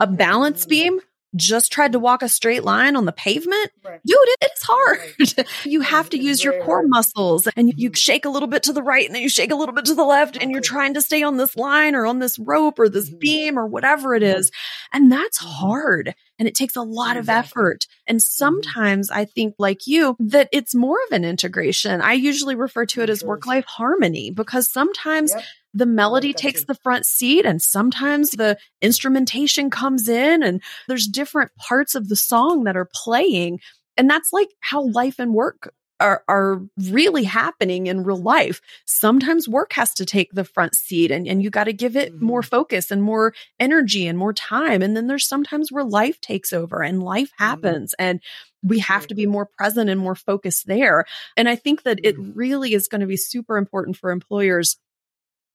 [0.00, 0.68] A balance mm.
[0.68, 1.00] beam?
[1.34, 3.70] Just tried to walk a straight line on the pavement?
[3.84, 4.00] Right.
[4.04, 5.46] Dude, it, it's hard.
[5.64, 7.96] you have to use your core muscles and you, Mhm.
[7.96, 9.94] shake a little bit to the right and then you shake a little bit to
[9.94, 12.88] the left and you're trying to stay on this line or on this rope or
[12.88, 13.18] this Mhm.
[13.18, 14.50] beam or whatever it Mhm.
[14.92, 17.86] And that's hard and it takes a lot of effort.
[18.06, 22.00] And sometimes I think, like you, that it's more of an integration.
[22.02, 25.44] I usually refer to it as work life harmony because sometimes Yep.
[25.74, 31.50] The melody takes the front seat and sometimes the instrumentation comes in and there's different
[31.56, 33.58] parts of the song that are playing.
[33.96, 38.60] And that's like how life and work are, are really happening in real life.
[38.86, 42.12] Sometimes work has to take the front seat and, and you got to give it
[42.12, 42.20] Mhm.
[42.20, 44.82] more focus and more energy and more time.
[44.82, 47.44] And then there's sometimes where life takes over and life Mm-hmm.
[47.44, 48.20] happens and
[48.64, 51.04] we have to be more present and more focused there.
[51.36, 52.32] And I think that it Mhm.
[52.34, 54.76] really is going to be super important for employers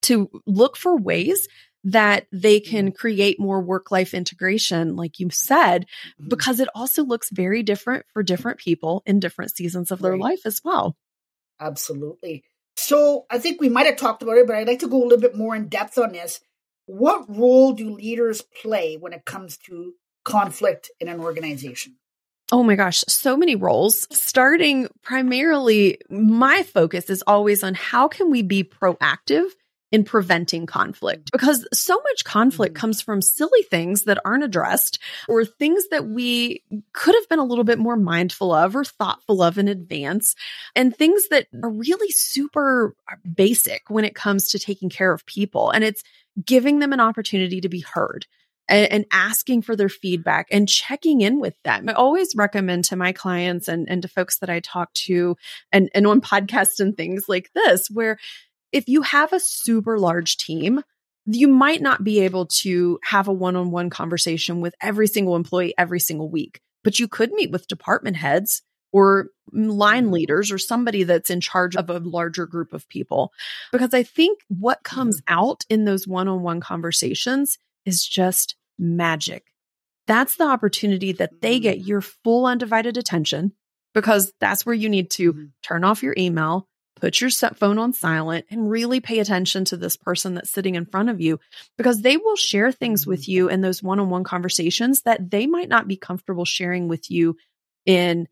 [0.03, 1.47] to look for ways
[1.83, 2.69] that they Mm-hmm.
[2.69, 5.85] can create more work life integration, like you said,
[6.19, 6.29] Mhm.
[6.29, 10.21] because it also looks very different for different people in different seasons of their Right.
[10.21, 10.97] life as well.
[11.59, 12.43] Absolutely.
[12.75, 15.03] So I think we might have talked about it, but I'd like to go a
[15.05, 16.39] little bit more in depth on this.
[16.85, 21.97] What role do leaders play when it comes to conflict in an organization?
[22.51, 24.07] Oh my gosh, so many roles.
[24.15, 29.49] Starting primarily, my focus is always on how can we be proactive
[29.91, 32.79] in preventing conflict because so much conflict Mhm.
[32.79, 36.61] comes from silly things that aren't addressed or things that we
[36.93, 40.35] could have been a little bit more mindful of or thoughtful of in advance
[40.75, 42.95] and things that are really super
[43.35, 46.03] basic when it comes to taking care of people and it's
[46.45, 48.25] giving them an opportunity to be heard
[48.69, 51.87] and, and asking for their feedback and checking in with them.
[51.87, 55.37] I always recommend to my clients and, and to folks that I talk to
[55.71, 58.17] and, and on podcasts and things like this, where
[58.71, 60.81] if you have a super large team,
[61.25, 65.35] you might not be able to have a one on one conversation with every single
[65.35, 68.61] employee every single week, but you could meet with department heads
[68.93, 70.13] or line mm-hmm.
[70.13, 73.33] leaders or somebody that's in charge of a larger group of people.
[73.71, 74.95] Because I think what mm-hmm.
[74.95, 79.45] comes out in those one on one conversations is just magic.
[80.07, 81.63] That's the opportunity that they mm-hmm.
[81.63, 83.51] get your full undivided attention
[83.93, 86.67] because that's where you need to turn off your email,
[86.99, 90.85] put your phone on silent, and really pay attention to this person that's sitting in
[90.85, 91.39] front of you
[91.77, 95.47] because they will share things with you in those one on one conversations that they
[95.47, 97.37] might not be comfortable sharing with you
[97.85, 98.27] in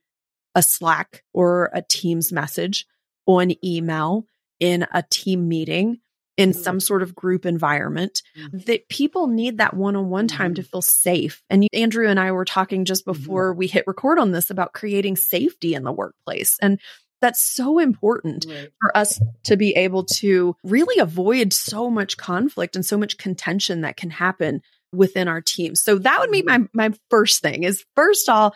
[0.56, 2.86] a Slack or a Teams message,
[3.26, 4.26] on email,
[4.60, 6.00] in a team meeting,
[6.38, 6.56] in Mhm.
[6.56, 8.22] some sort of group environment.
[8.38, 8.66] Mhm.
[8.66, 11.42] That people need that one on one time to feel safe.
[11.50, 15.16] And Andrew and I were talking just before we hit record on this about creating
[15.16, 16.58] safety in the workplace.
[16.62, 16.80] And
[17.26, 18.70] that's so important Right.
[18.80, 23.82] for us to be able to really avoid so much conflict and so much contention
[23.82, 24.62] that can happen
[24.94, 25.74] within our team.
[25.74, 28.54] So that would be my my first thing is first all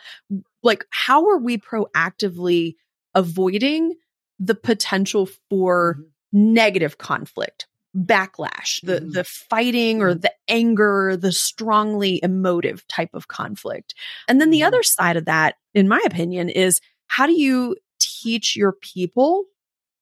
[0.62, 2.76] like how are we proactively
[3.14, 3.94] avoiding
[4.38, 6.04] the potential for Mhm.
[6.32, 9.12] negative conflict backlash, the Mhm.
[9.14, 13.96] the fighting or the anger, the strongly emotive type of conflict.
[14.28, 14.66] And then the Mhm.
[14.68, 17.74] other side of that, in my opinion, is how do you
[18.22, 19.44] teach your people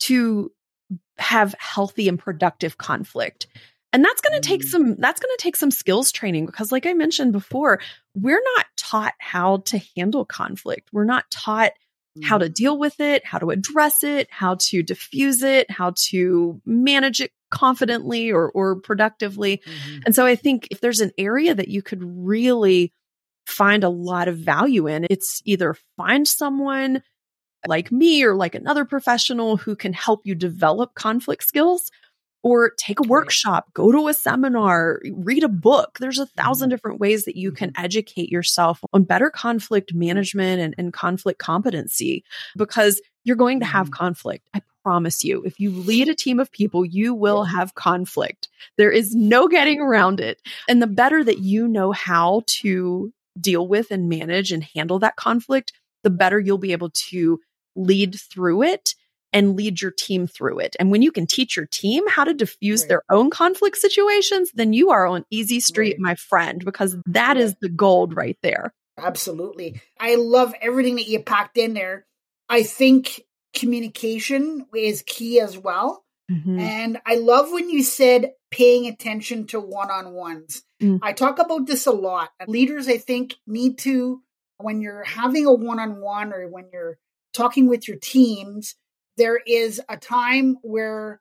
[0.00, 0.50] to
[1.18, 3.46] have healthy and productive conflict?
[3.92, 4.68] And that's going to take Mhm.
[4.68, 7.81] some that's going to take some skills training because like I mentioned before,
[8.14, 10.90] we're not taught how to handle conflict.
[10.92, 11.72] We're not taught
[12.24, 16.61] how to deal with it, how to address it, how to diffuse it, how to
[16.66, 19.59] manage it confidently or, or productively.
[19.64, 20.02] Mhm.
[20.07, 22.92] And so I think if there's an area that you could really
[23.46, 27.02] find a lot of value in, it's either find someone
[27.66, 31.90] like me or like another professional who can help you develop conflict skills
[32.44, 35.99] or take a workshop, go to a seminar, read a book.
[35.99, 36.40] There's a Mm-hmm.
[36.42, 41.40] thousand different ways that you can educate yourself on better conflict management and, and conflict
[41.40, 42.25] competency
[42.57, 43.92] because you're going to have Mhm.
[43.92, 44.49] conflict.
[44.55, 45.42] I promise you.
[45.44, 48.49] If you lead a team of people, you will have conflict.
[48.79, 50.40] There is no getting around it.
[50.68, 55.16] And the better that you know how to deal with and manage and handle that
[55.16, 55.73] conflict,
[56.05, 57.40] the better you'll be able to
[57.76, 58.94] lead through it
[59.33, 60.74] and lead your team through it.
[60.81, 62.88] And when you can teach your team how to diffuse Right.
[62.88, 66.00] their own conflict situations, then you are on easy street, Right.
[66.00, 68.72] my friend, because that is the gold right there.
[68.96, 69.81] Absolutely.
[70.00, 72.07] I love everything that you packed in there.
[72.48, 73.22] I think
[73.54, 76.04] communication is key as well.
[76.31, 76.59] Mhm.
[76.61, 80.62] And I love when you said paying attention to one on ones.
[80.83, 81.00] Mm.
[81.02, 82.31] I talk about this a lot.
[82.46, 84.22] Leaders, I think, need to,
[84.59, 86.98] when you're having a one on one or when you're
[87.38, 88.74] talking with your teams,
[89.16, 91.20] there is a time where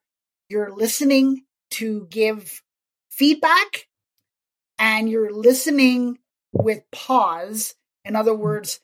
[0.50, 2.62] you're listening to give
[3.10, 3.88] feedback
[4.80, 6.18] and you're listening
[6.52, 7.76] with pause.
[8.04, 8.80] In other words,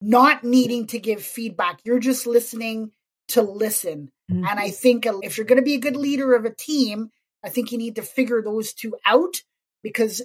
[0.00, 1.80] not needing to give feedback.
[1.84, 2.92] You're just listening
[3.28, 4.10] to listen.
[4.30, 4.48] Mhm.
[4.48, 7.10] And I think if you're going to be a good leader of a team,
[7.44, 9.42] I think you need to figure those two out
[9.82, 10.22] because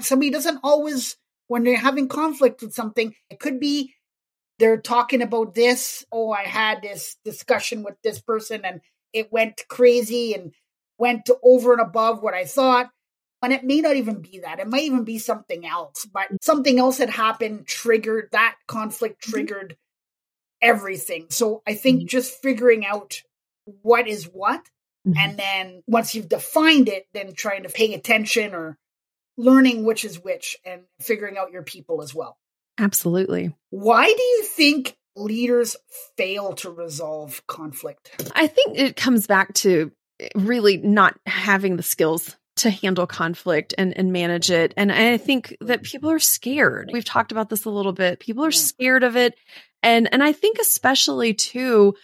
[0.00, 1.16] somebody doesn't always,
[1.48, 3.94] when they're having conflict with something, it could be
[4.58, 6.04] they're talking about this.
[6.12, 8.80] Oh, I had this discussion with this person and
[9.12, 10.52] it went crazy and
[10.98, 12.90] went over and above what I thought.
[13.42, 14.60] And it may not even be that.
[14.60, 19.30] It might even be something else, but something else had happened, triggered that conflict, Mhm.
[19.30, 19.76] triggered
[20.62, 21.26] everything.
[21.30, 22.06] So I think Mhm.
[22.08, 23.22] just figuring out
[23.82, 24.68] what is what,
[25.06, 25.16] Mhm.
[25.18, 28.78] and then once you've defined it, then trying to pay attention or
[29.36, 32.38] learning which is which and figuring out your people as well.
[32.78, 33.54] Absolutely.
[33.70, 35.76] Why do you think leaders
[36.16, 38.32] fail to resolve conflict?
[38.34, 43.74] I think it comes back to eh, really not having the skills to handle conflict
[43.78, 44.74] and, and manage it.
[44.76, 46.90] And I think that people are scared.
[46.92, 48.20] We've talked about this a little bit.
[48.20, 49.34] People are scared of it.
[49.82, 51.94] And and I think especially too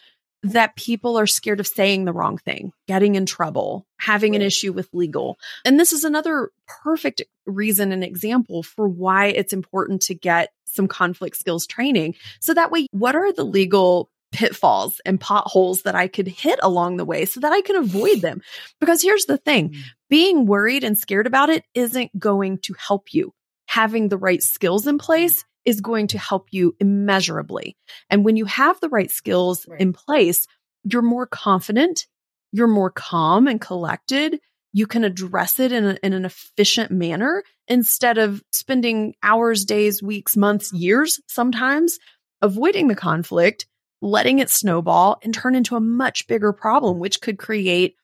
[0.43, 4.73] that people are scared of saying the wrong thing, getting in trouble, having an issue
[4.73, 5.39] with legal.
[5.65, 10.87] And this is another perfect reason and example for why it's important to get some
[10.87, 12.15] conflict skills training.
[12.41, 16.99] So that way, what are the legal pitfalls and potholes that I could hit along
[16.99, 18.43] the way so that I can avoid them?
[18.79, 19.79] Because here's the thing Mm.
[20.09, 23.33] being worried and scared about it isn't going to help you.
[23.67, 27.77] Having the right skills in place is going to help you immeasurably.
[28.09, 29.79] And when you have the right skills Right.
[29.79, 30.47] in place,
[30.83, 32.07] you're more confident,
[32.53, 34.41] you're more calm and collected.
[34.73, 40.03] You can address it in, a, in an efficient manner instead of spending hours, days,
[40.03, 41.99] weeks, months, years sometimes
[42.41, 43.67] avoiding the conflict,
[44.01, 47.95] letting it snowball and turn into a much bigger problem, which could create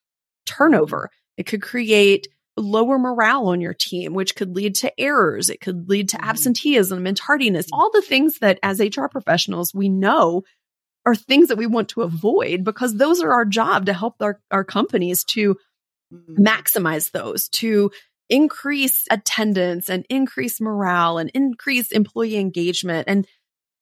[0.44, 1.10] turnover.
[1.38, 5.50] It could create lower morale on your team, which could lead to errors.
[5.50, 6.28] It could lead to Mhm.
[6.28, 7.66] absenteeism and tardiness.
[7.72, 10.42] All the things that as HR professionals we know
[11.06, 14.40] are things that we want to avoid because those are our job to help our,
[14.50, 15.56] our companies to
[16.12, 16.38] Mm.
[16.46, 17.90] maximize those, to
[18.28, 23.08] increase attendance and increase morale and increase employee engagement.
[23.08, 23.26] And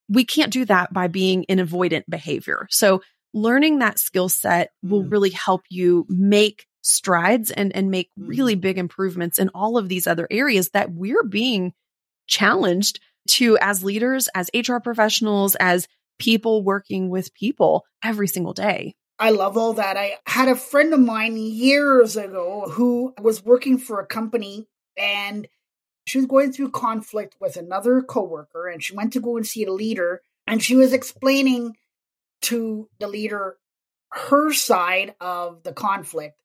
[0.08, 2.66] we can't do that by being in avoidant behavior.
[2.70, 3.02] So
[3.34, 8.28] learning that skill set will really help you make strides and, and make Mhm.
[8.28, 11.72] really big improvements in all of these other areas that we're being
[12.26, 18.94] challenged to as leaders, as HR professionals, as people working with people every single day.
[19.18, 19.96] I love all that.
[19.96, 24.66] I had a friend of mine years ago who was working for a company
[24.96, 25.46] and
[26.06, 29.64] she was going through conflict with another coworker and she went to go and see
[29.64, 31.76] a leader and she was explaining
[32.42, 33.56] to the leader
[34.10, 36.36] her side of the conflict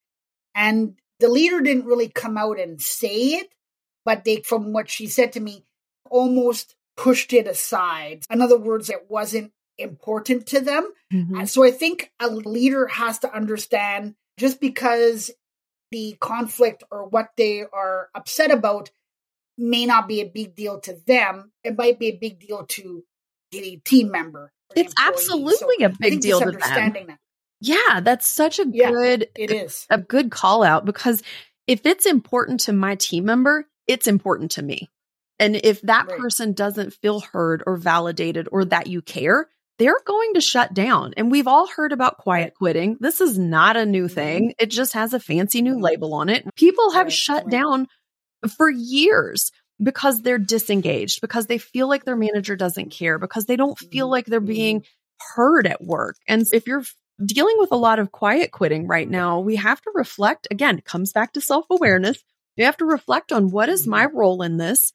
[0.58, 3.47] and the leader didn't really come out and say it
[4.03, 5.64] but they from what she said to me
[6.10, 11.38] almost pushed it aside in other words it wasn't important to them Mm-hmm.
[11.38, 15.32] and so I think a leader has to understand just because
[15.91, 18.91] the conflict or what they are upset about
[19.58, 21.51] may not be a big deal to them.
[21.64, 23.03] It might be a big deal to
[23.51, 24.51] the team member.
[24.76, 26.60] It's absolutely so a big deal to them.
[26.60, 27.20] That.
[27.60, 31.24] Yeah, that's such a yeah, good it is a good call out because
[31.66, 34.89] if it's important to my team member, it's important to me.
[35.39, 36.18] And if that right.
[36.18, 39.47] person doesn't feel heard or validated or that you care,
[39.78, 41.14] they're going to shut down.
[41.18, 42.97] And we've all heard about quiet quitting.
[42.99, 44.16] This is not a new mm-hmm.
[44.16, 44.53] thing.
[44.60, 45.84] It just has a fancy new mm-hmm.
[45.84, 46.43] label on it.
[46.55, 47.14] People have right.
[47.14, 47.88] shut down
[48.55, 49.51] for years
[49.82, 54.08] because they're disengaged, because they feel like their manager doesn't care, because they don't feel
[54.08, 54.12] mm-hmm.
[54.12, 54.84] like they're being
[55.36, 56.16] heard at work.
[56.28, 56.84] And if you're
[57.24, 60.86] dealing with a lot of quiet quitting right now, we have to reflect again, it
[60.86, 62.24] comes back to self awareness.
[62.55, 64.93] You have to reflect on what is my role in this?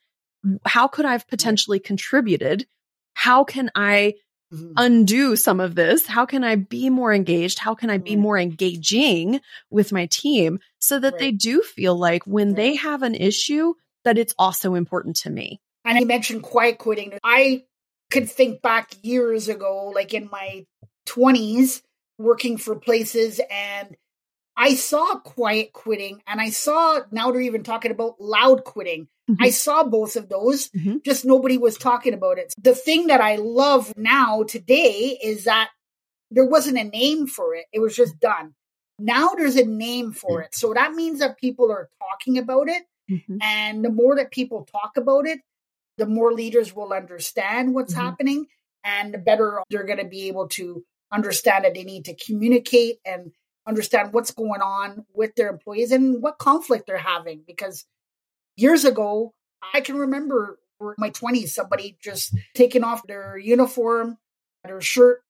[0.64, 2.66] How could I have potentially contributed?
[3.14, 4.14] How can I
[4.52, 4.72] mm-hmm.
[4.76, 6.06] undo some of this?
[6.06, 7.60] How can I be more engaged?
[7.60, 11.20] How can I be more engaging with my team so that right.
[11.20, 12.56] they do feel like when right.
[12.56, 15.60] they have an issue, that it's also important to me?
[15.84, 17.18] And I mentioned quiet quitting.
[17.22, 17.64] I
[18.10, 20.66] could think back years ago, like in my
[21.06, 21.82] 20s,
[22.22, 23.96] working for places and
[24.56, 29.08] I saw quiet quitting and I saw now they're even talking about loud quitting.
[29.30, 29.42] Mm-hmm.
[29.42, 30.98] I saw both of those, mm-hmm.
[31.04, 32.52] just nobody was talking about it.
[32.60, 35.70] The thing that I love now today is that
[36.30, 38.54] there wasn't a name for it, it was just done.
[38.98, 40.46] Now there's a name for mm-hmm.
[40.46, 40.54] it.
[40.54, 42.82] So that means that people are talking about it.
[43.10, 43.38] Mm-hmm.
[43.42, 45.40] And the more that people talk about it,
[45.98, 48.02] the more leaders will understand what's mm-hmm.
[48.02, 48.46] happening
[48.84, 52.98] and the better they're going to be able to understand that they need to communicate
[53.04, 53.32] and
[53.66, 57.42] understand what's going on with their employees and what conflict they're having.
[57.46, 57.84] Because
[58.56, 59.34] years ago,
[59.74, 64.18] I can remember in my 20s, somebody just taking off their uniform,
[64.64, 65.22] their shirt,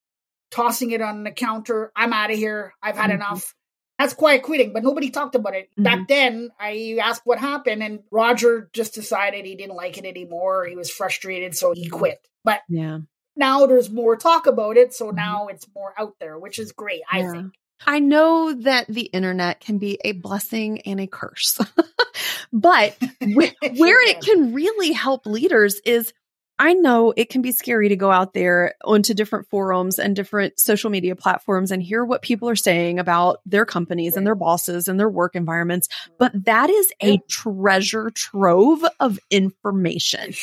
[0.51, 1.93] tossing it on the counter.
[1.95, 2.75] I'm out of here.
[2.83, 3.23] I've had mm-hmm.
[3.23, 3.55] enough.
[3.99, 5.69] That's quiet quitting, but nobody talked about it.
[5.73, 5.83] Mm-hmm.
[5.83, 10.65] Back then, I asked what happened, and Roger just decided he didn't like it anymore.
[10.65, 12.27] He was frustrated, so he quit.
[12.43, 13.01] But yeah.
[13.37, 15.17] Now there's more talk about it, so mm-hmm.
[15.17, 17.33] now it's more out there, which is great, I yeah.
[17.33, 17.55] think.
[17.85, 21.59] I know that the internet can be a blessing and a curse,
[22.53, 26.13] but where, where it can really help leaders is
[26.59, 30.61] I know it can be scary to go out there onto different forums and different
[30.61, 34.87] social media platforms and hear what people are saying about their companies and their bosses
[34.87, 35.89] and their work environments.
[36.19, 40.35] But that is a treasure trove of information.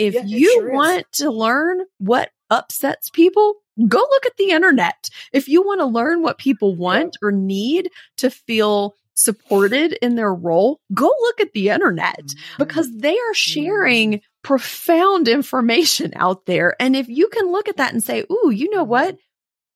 [0.00, 1.18] If yeah, you sure want is.
[1.18, 5.10] to learn what upsets people, go look at the internet.
[5.30, 10.32] If you want to learn what people want or need to feel supported in their
[10.32, 12.62] role, go look at the internet mm-hmm.
[12.62, 14.24] because they are sharing mm-hmm.
[14.42, 16.74] profound information out there.
[16.80, 19.18] And if you can look at that and say, Ooh, you know what?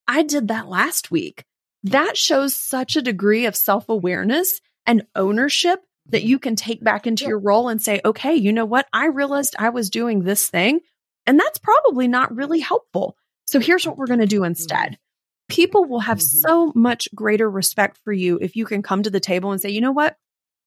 [0.08, 1.44] I did that last week.
[1.82, 5.80] That shows such a degree of self awareness and ownership
[6.10, 8.86] that you can take back into your role and say, okay, you know what?
[8.92, 10.80] I realized I was doing this thing
[11.26, 13.16] and that's probably not really helpful.
[13.46, 14.98] So here's what we're going to do instead.
[15.48, 16.38] People will have mm-hmm.
[16.38, 19.70] so much greater respect for you if you can come to the table and say,
[19.70, 20.16] you know what?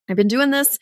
[0.09, 0.77] I've been doing this.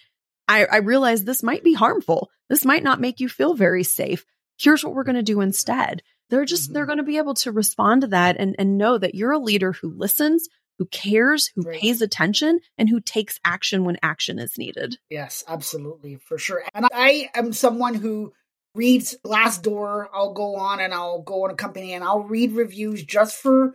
[0.48, 2.30] I, I realize this might be harmful.
[2.50, 4.26] This might not make you feel very safe.
[4.58, 6.04] Here's what we're going to do instead.
[6.30, 6.74] They're just, mm-hmm.
[6.74, 9.40] they're going to be able to respond to that and, and know that you're a
[9.40, 10.48] leader who listens,
[10.78, 11.80] who cares, who right.
[11.80, 14.98] pays attention, and who takes action when action is needed.
[15.10, 16.64] Yes, absolutely, for sure.
[16.74, 18.34] And I am someone who
[18.74, 20.08] reads Glassdoor.
[20.14, 23.74] I'll go on and I'll go on a company and I'll read reviews just for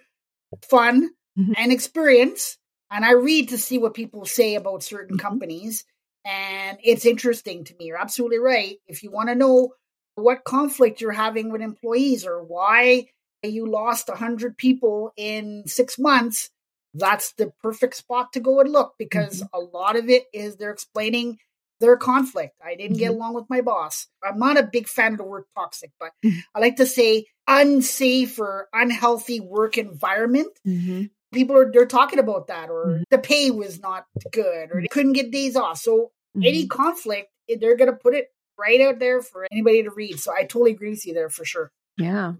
[0.68, 1.52] fun mm-hmm.
[1.56, 2.58] and experience.
[2.90, 5.26] And I read to see what people say about certain mm-hmm.
[5.26, 5.84] companies.
[6.24, 7.86] And it's interesting to me.
[7.86, 8.76] You're absolutely right.
[8.86, 9.72] If you want to know
[10.16, 13.06] what conflict you're having with employees or why
[13.42, 16.50] you lost 100 people in six months,
[16.94, 19.56] that's the perfect spot to go and look because mm-hmm.
[19.56, 21.38] a lot of it is they're explaining
[21.80, 22.54] their conflict.
[22.64, 22.98] I didn't mm-hmm.
[22.98, 24.06] get along with my boss.
[24.22, 26.38] I'm not a big fan of the word toxic, but mm-hmm.
[26.54, 30.48] I like to say unsafe or unhealthy work environment.
[30.66, 31.04] Mm-hmm.
[31.32, 33.02] People are they're talking about that, or mm-hmm.
[33.10, 35.78] the pay was not good, or they couldn't get days off.
[35.78, 36.68] So any mm-hmm.
[36.68, 38.28] conflict, eh, they're gonna put it
[38.58, 40.18] right out there for anybody to read.
[40.20, 41.70] So I totally agree with you there for sure.
[41.96, 42.34] Yeah.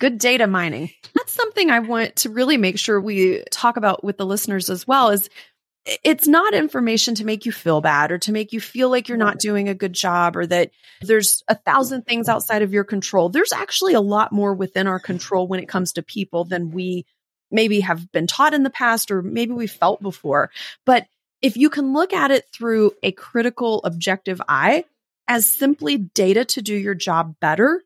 [0.00, 0.90] Good data mining.
[1.14, 4.86] That's something I want to really make sure we talk about with the listeners as
[4.86, 5.28] well is
[6.04, 9.16] it's not information to make you feel bad or to make you feel like you're
[9.16, 10.70] not doing a good job or that
[11.00, 13.28] there's a thousand things outside of your control.
[13.28, 17.06] There's actually a lot more within our control when it comes to people than we
[17.50, 20.50] maybe have been taught in the past or maybe we felt before.
[20.84, 21.06] But
[21.40, 24.84] if you can look at it through a critical, objective eye
[25.26, 27.82] as simply data to do your job better,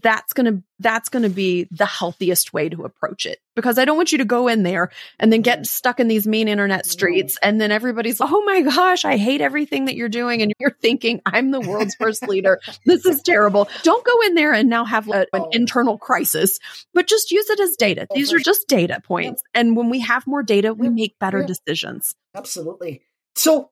[0.00, 3.38] that's going to that's going to be the healthiest way to approach it.
[3.54, 5.64] Because i don't want you to go in there and then get mm-hmm.
[5.64, 9.84] stuck in these mean internet streets and then everybody's oh my gosh i hate everything
[9.84, 12.60] that you're doing and you're thinking i'm the world's worst leader.
[12.86, 13.68] This is terrible.
[13.82, 16.58] Don't go in there and now have an internal crisis
[16.94, 18.06] but just use it as data.
[18.14, 22.14] These are just data points and when we have more data we make better decisions.
[22.34, 23.02] Absolutely.
[23.34, 23.70] So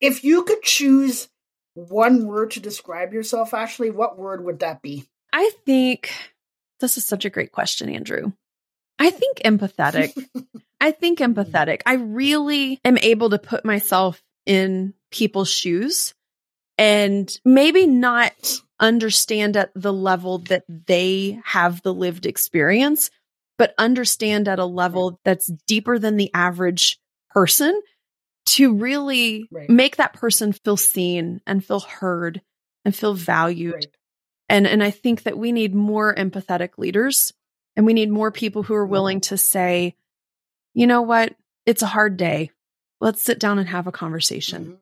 [0.00, 1.28] if you could choose
[1.74, 6.12] one word to describe yourself ashley what word would that be I think
[6.80, 8.32] this is such a great question, Andrew.
[8.98, 10.12] I think empathetic.
[10.80, 11.82] I think empathetic.
[11.86, 16.14] I really am able to put myself in people's shoes
[16.78, 18.32] and maybe not
[18.80, 23.10] understand at the level that they have the lived experience,
[23.58, 26.98] but understand at a level that's deeper than the average
[27.30, 27.80] person
[28.44, 29.70] to really right.
[29.70, 32.42] make that person feel seen and feel heard
[32.84, 33.74] and feel valued.
[33.74, 33.86] Right.
[34.52, 37.32] And, and I think that we need more empathetic leaders
[37.74, 39.96] and we need more people who are willing to say,
[40.74, 41.34] you know what?
[41.64, 42.50] It's a hard day.
[43.00, 44.64] Let's sit down and have a conversation.
[44.64, 44.74] Mm-hmm.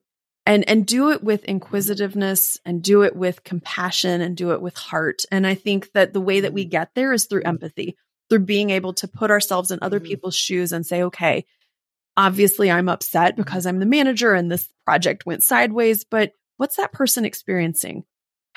[0.46, 4.74] And and do it with inquisitiveness and do it with compassion and do it with
[4.74, 5.22] heart.
[5.30, 6.70] And I think that the way that we mm-hmm.
[6.70, 7.96] get there is through empathy,
[8.28, 10.08] through being able to put ourselves in other mm-hmm.
[10.08, 11.44] people's shoes and say, okay,
[12.16, 13.42] obviously I'm upset mm-hmm.
[13.42, 18.04] because I'm the manager and this project went sideways, but what's that person experiencing?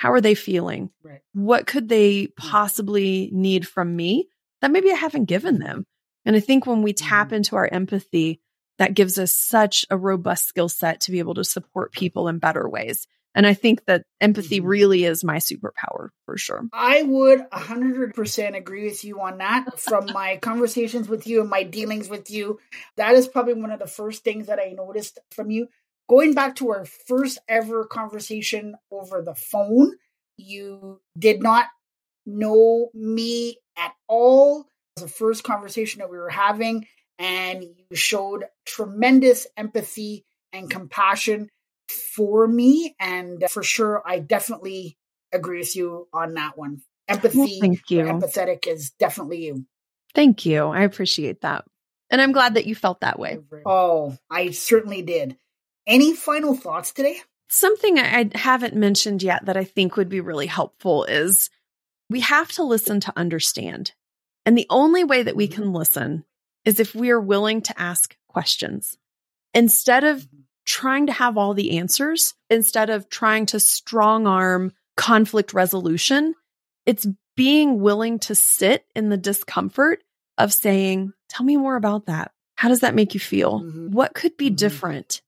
[0.03, 0.89] How are they feeling?
[1.01, 1.21] Right.
[1.31, 2.35] What could they mm.
[2.35, 4.27] possibly need from me
[4.59, 5.85] that maybe I haven't given them?
[6.25, 7.35] And I think when we tap mm-hmm.
[7.35, 8.41] into our empathy,
[8.79, 12.39] that gives us such a robust skill set to be able to support people in
[12.39, 13.07] better ways.
[13.33, 14.67] And I think that empathy mm-hmm.
[14.67, 16.67] really is my superpower for sure.
[16.73, 19.79] I would 100% agree with you on that.
[19.79, 22.59] From my conversations with you and my dealings with you,
[22.97, 25.69] that is probably one of the first things that I noticed from you
[26.09, 29.93] going back to our first ever conversation over the phone,
[30.37, 31.67] you did not
[32.25, 34.61] know me at all.
[34.61, 36.87] It was the first conversation that we were having,
[37.17, 41.49] and you showed tremendous empathy and compassion
[42.15, 42.95] for me.
[42.99, 44.97] And for sure, I definitely
[45.31, 46.81] agree with you on that one.
[47.07, 48.03] Empathy, well, thank you.
[48.03, 49.65] empathetic is definitely you.
[50.15, 50.67] Thank you.
[50.67, 51.65] I appreciate that.
[52.09, 53.39] And I'm glad that you felt that way.
[53.65, 55.35] Oh, I certainly did.
[55.85, 57.17] Any final thoughts today?
[57.49, 61.49] Something I haven't mentioned yet that I think would be really helpful is
[62.09, 63.93] we have to listen to understand.
[64.45, 65.61] And the only way that we mm-hmm.
[65.61, 66.25] can listen
[66.65, 68.97] is if we are willing to ask questions.
[69.53, 70.41] Instead of mm-hmm.
[70.65, 76.33] trying to have all the answers, instead of trying to strong arm conflict resolution,
[76.85, 80.03] it's being willing to sit in the discomfort
[80.37, 82.31] of saying, Tell me more about that.
[82.55, 83.61] How does that make you feel?
[83.61, 83.91] Mm-hmm.
[83.91, 84.55] What could be mm-hmm.
[84.55, 85.21] different?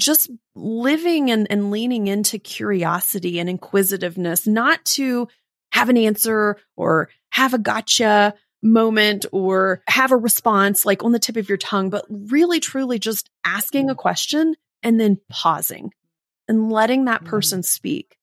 [0.00, 5.28] Just living and, and leaning into curiosity and inquisitiveness, not to
[5.72, 11.18] have an answer or have a gotcha moment or have a response like on the
[11.18, 15.92] tip of your tongue, but really truly just asking a question and then pausing
[16.48, 17.30] and letting that mm-hmm.
[17.30, 18.16] person speak.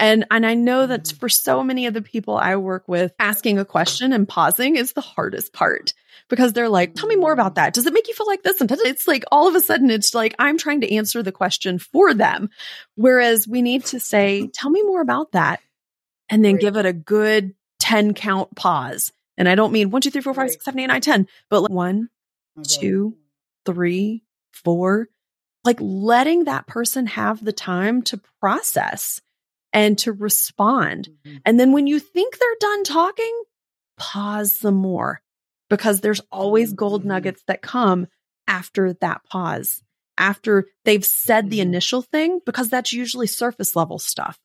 [0.00, 3.58] And and I know that for so many of the people I work with, asking
[3.58, 5.92] a question and pausing is the hardest part
[6.30, 7.74] because they're like, tell me more about that.
[7.74, 8.62] Does it make you feel like this?
[8.62, 11.78] And it's like all of a sudden it's like I'm trying to answer the question
[11.78, 12.48] for them.
[12.94, 15.60] Whereas we need to say, tell me more about that.
[16.30, 16.62] And then right.
[16.62, 19.12] give it a good 10 count pause.
[19.36, 20.50] And I don't mean one, two, three, four, five, right.
[20.52, 22.08] six, seven, eight, nine, 10, but like one,
[22.58, 22.68] okay.
[22.68, 23.16] two,
[23.66, 24.22] three,
[24.52, 25.08] four,
[25.62, 29.20] like letting that person have the time to process
[29.72, 31.08] and to respond.
[31.26, 31.36] Mm-hmm.
[31.44, 33.42] And then when you think they're done talking,
[33.96, 35.20] pause some more
[35.68, 37.10] because there's always gold mm-hmm.
[37.10, 38.06] nuggets that come
[38.46, 39.82] after that pause,
[40.18, 41.68] after they've said the mm-hmm.
[41.68, 44.38] initial thing, because that's usually surface level stuff.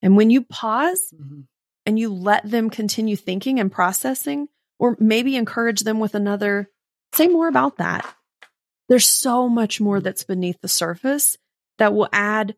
[0.00, 1.40] And when you pause mm-hmm.
[1.86, 4.48] and you let them continue thinking and processing,
[4.78, 6.68] or maybe encourage them with another,
[7.14, 8.04] say more about that.
[8.88, 10.04] There's so much more mm-hmm.
[10.04, 11.36] that's beneath the surface
[11.78, 12.54] that will add.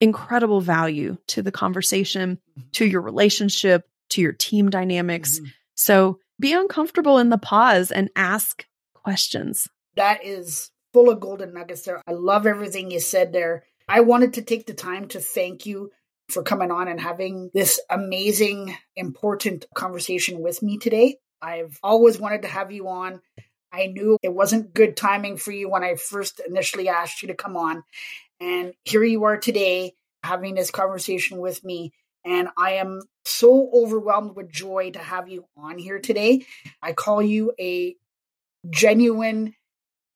[0.00, 2.38] Incredible value to the conversation,
[2.72, 5.38] to your relationship, to your team dynamics.
[5.38, 5.50] Mm-hmm.
[5.74, 9.68] So be uncomfortable in the pause and ask questions.
[9.96, 12.02] That is full of golden nuggets there.
[12.06, 13.64] I love everything you said there.
[13.88, 15.90] I wanted to take the time to thank you
[16.28, 21.18] for coming on and having this amazing, important conversation with me today.
[21.40, 23.20] I've always wanted to have you on.
[23.72, 27.34] I knew it wasn't good timing for you when I first initially asked you to
[27.34, 27.84] come on.
[28.40, 31.92] And here you are today having this conversation with me.
[32.24, 36.44] And I am so overwhelmed with joy to have you on here today.
[36.82, 37.94] I call you a
[38.68, 39.54] genuine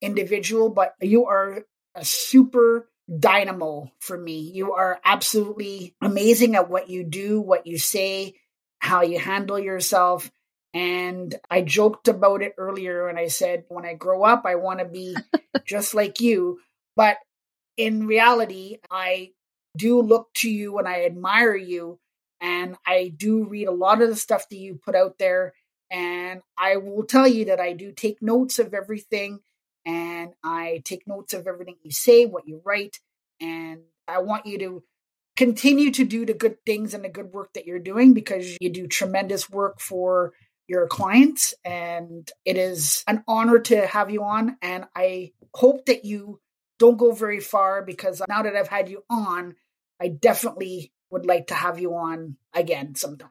[0.00, 1.64] individual, but you are
[1.94, 4.40] a super dynamo for me.
[4.40, 8.34] You are absolutely amazing at what you do, what you say.
[8.80, 10.30] how you handle yourself.
[10.72, 14.78] And I joked about it earlier and I said, when I grow up, I want
[14.80, 15.16] to be
[15.66, 16.58] just like you.
[16.96, 17.18] But
[17.80, 19.30] in reality, I
[19.74, 21.98] do look to you and I admire you.
[22.42, 25.54] And I do read a lot of the stuff that you put out there.
[25.90, 29.40] And I will tell you that I do take notes of everything
[29.86, 32.98] and I take notes of everything you say, what you write.
[33.40, 34.82] And I want you to
[35.36, 38.70] continue to do the good things and the good work that you're doing because you
[38.70, 40.34] do tremendous work for
[40.68, 41.54] your clients.
[41.64, 44.58] And it is an honor to have you on.
[44.60, 46.40] And I hope that you
[46.80, 49.54] don't go very far because now that I've had you on,
[50.00, 53.30] I definitely would like to have you on again sometime.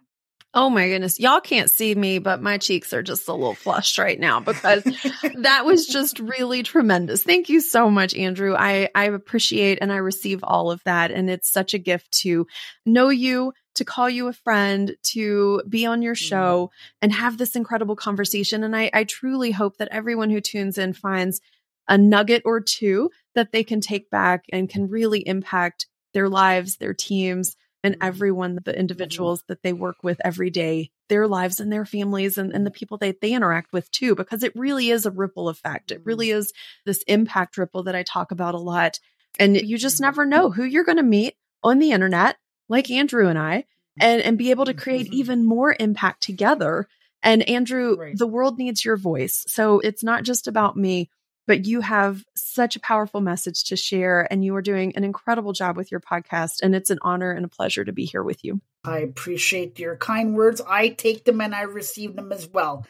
[0.54, 1.20] Oh my goodness.
[1.20, 4.84] Y'all can't see me, but my cheeks are just a little flushed right now because
[5.36, 7.22] that was just really tremendous.
[7.22, 8.56] Thank you so much, Andrew.
[8.56, 11.12] I, I appreciate and I receive all of that.
[11.12, 12.48] And it's such a gift to
[12.84, 16.26] know you, to call you a friend, to be on your mm-hmm.
[16.26, 18.64] show and have this incredible conversation.
[18.64, 21.42] And I, I truly hope that everyone who tunes in finds
[21.88, 26.78] a nugget or two that they can take back and can really impact their lives,
[26.78, 28.08] their teams, and mm-hmm.
[28.08, 28.80] everyone, the mm-hmm.
[28.80, 32.72] individuals that they work with every day, their lives and their families and, and the
[32.72, 35.92] people that they interact with too, because it really is a ripple effect.
[35.92, 36.40] It really mm-hmm.
[36.40, 36.54] is
[36.86, 39.00] this impact ripple that I talk about a lot.
[39.38, 43.28] And you just never know who you're going to meet on the internet, like Andrew
[43.28, 43.66] and I,
[44.00, 46.88] and, and be able to create even more impact together.
[47.22, 48.18] And Andrew, right.
[48.18, 49.44] the world needs your voice.
[49.48, 51.10] So it's not just about me
[51.50, 55.52] but you have such a powerful message to share and you are doing an incredible
[55.52, 58.46] job with your podcast and it's an honor and a pleasure to be here with
[58.46, 58.62] you.
[58.86, 60.62] I appreciate your kind words.
[60.62, 62.86] I take them and I receive them as well.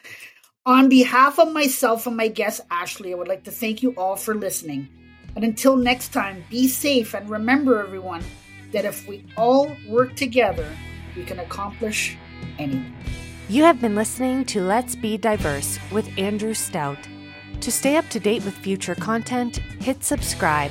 [0.66, 4.16] On behalf of myself and my guest Ashley, I would like to thank you all
[4.16, 4.90] for listening.
[5.34, 8.22] And until next time, be safe and remember everyone
[8.72, 10.68] that if we all work together,
[11.16, 12.18] we can accomplish
[12.58, 12.94] anything.
[13.48, 16.98] You have been listening to Let's Be Diverse with Andrew Stout.
[17.60, 20.70] To stay up to date with future content, hit subscribe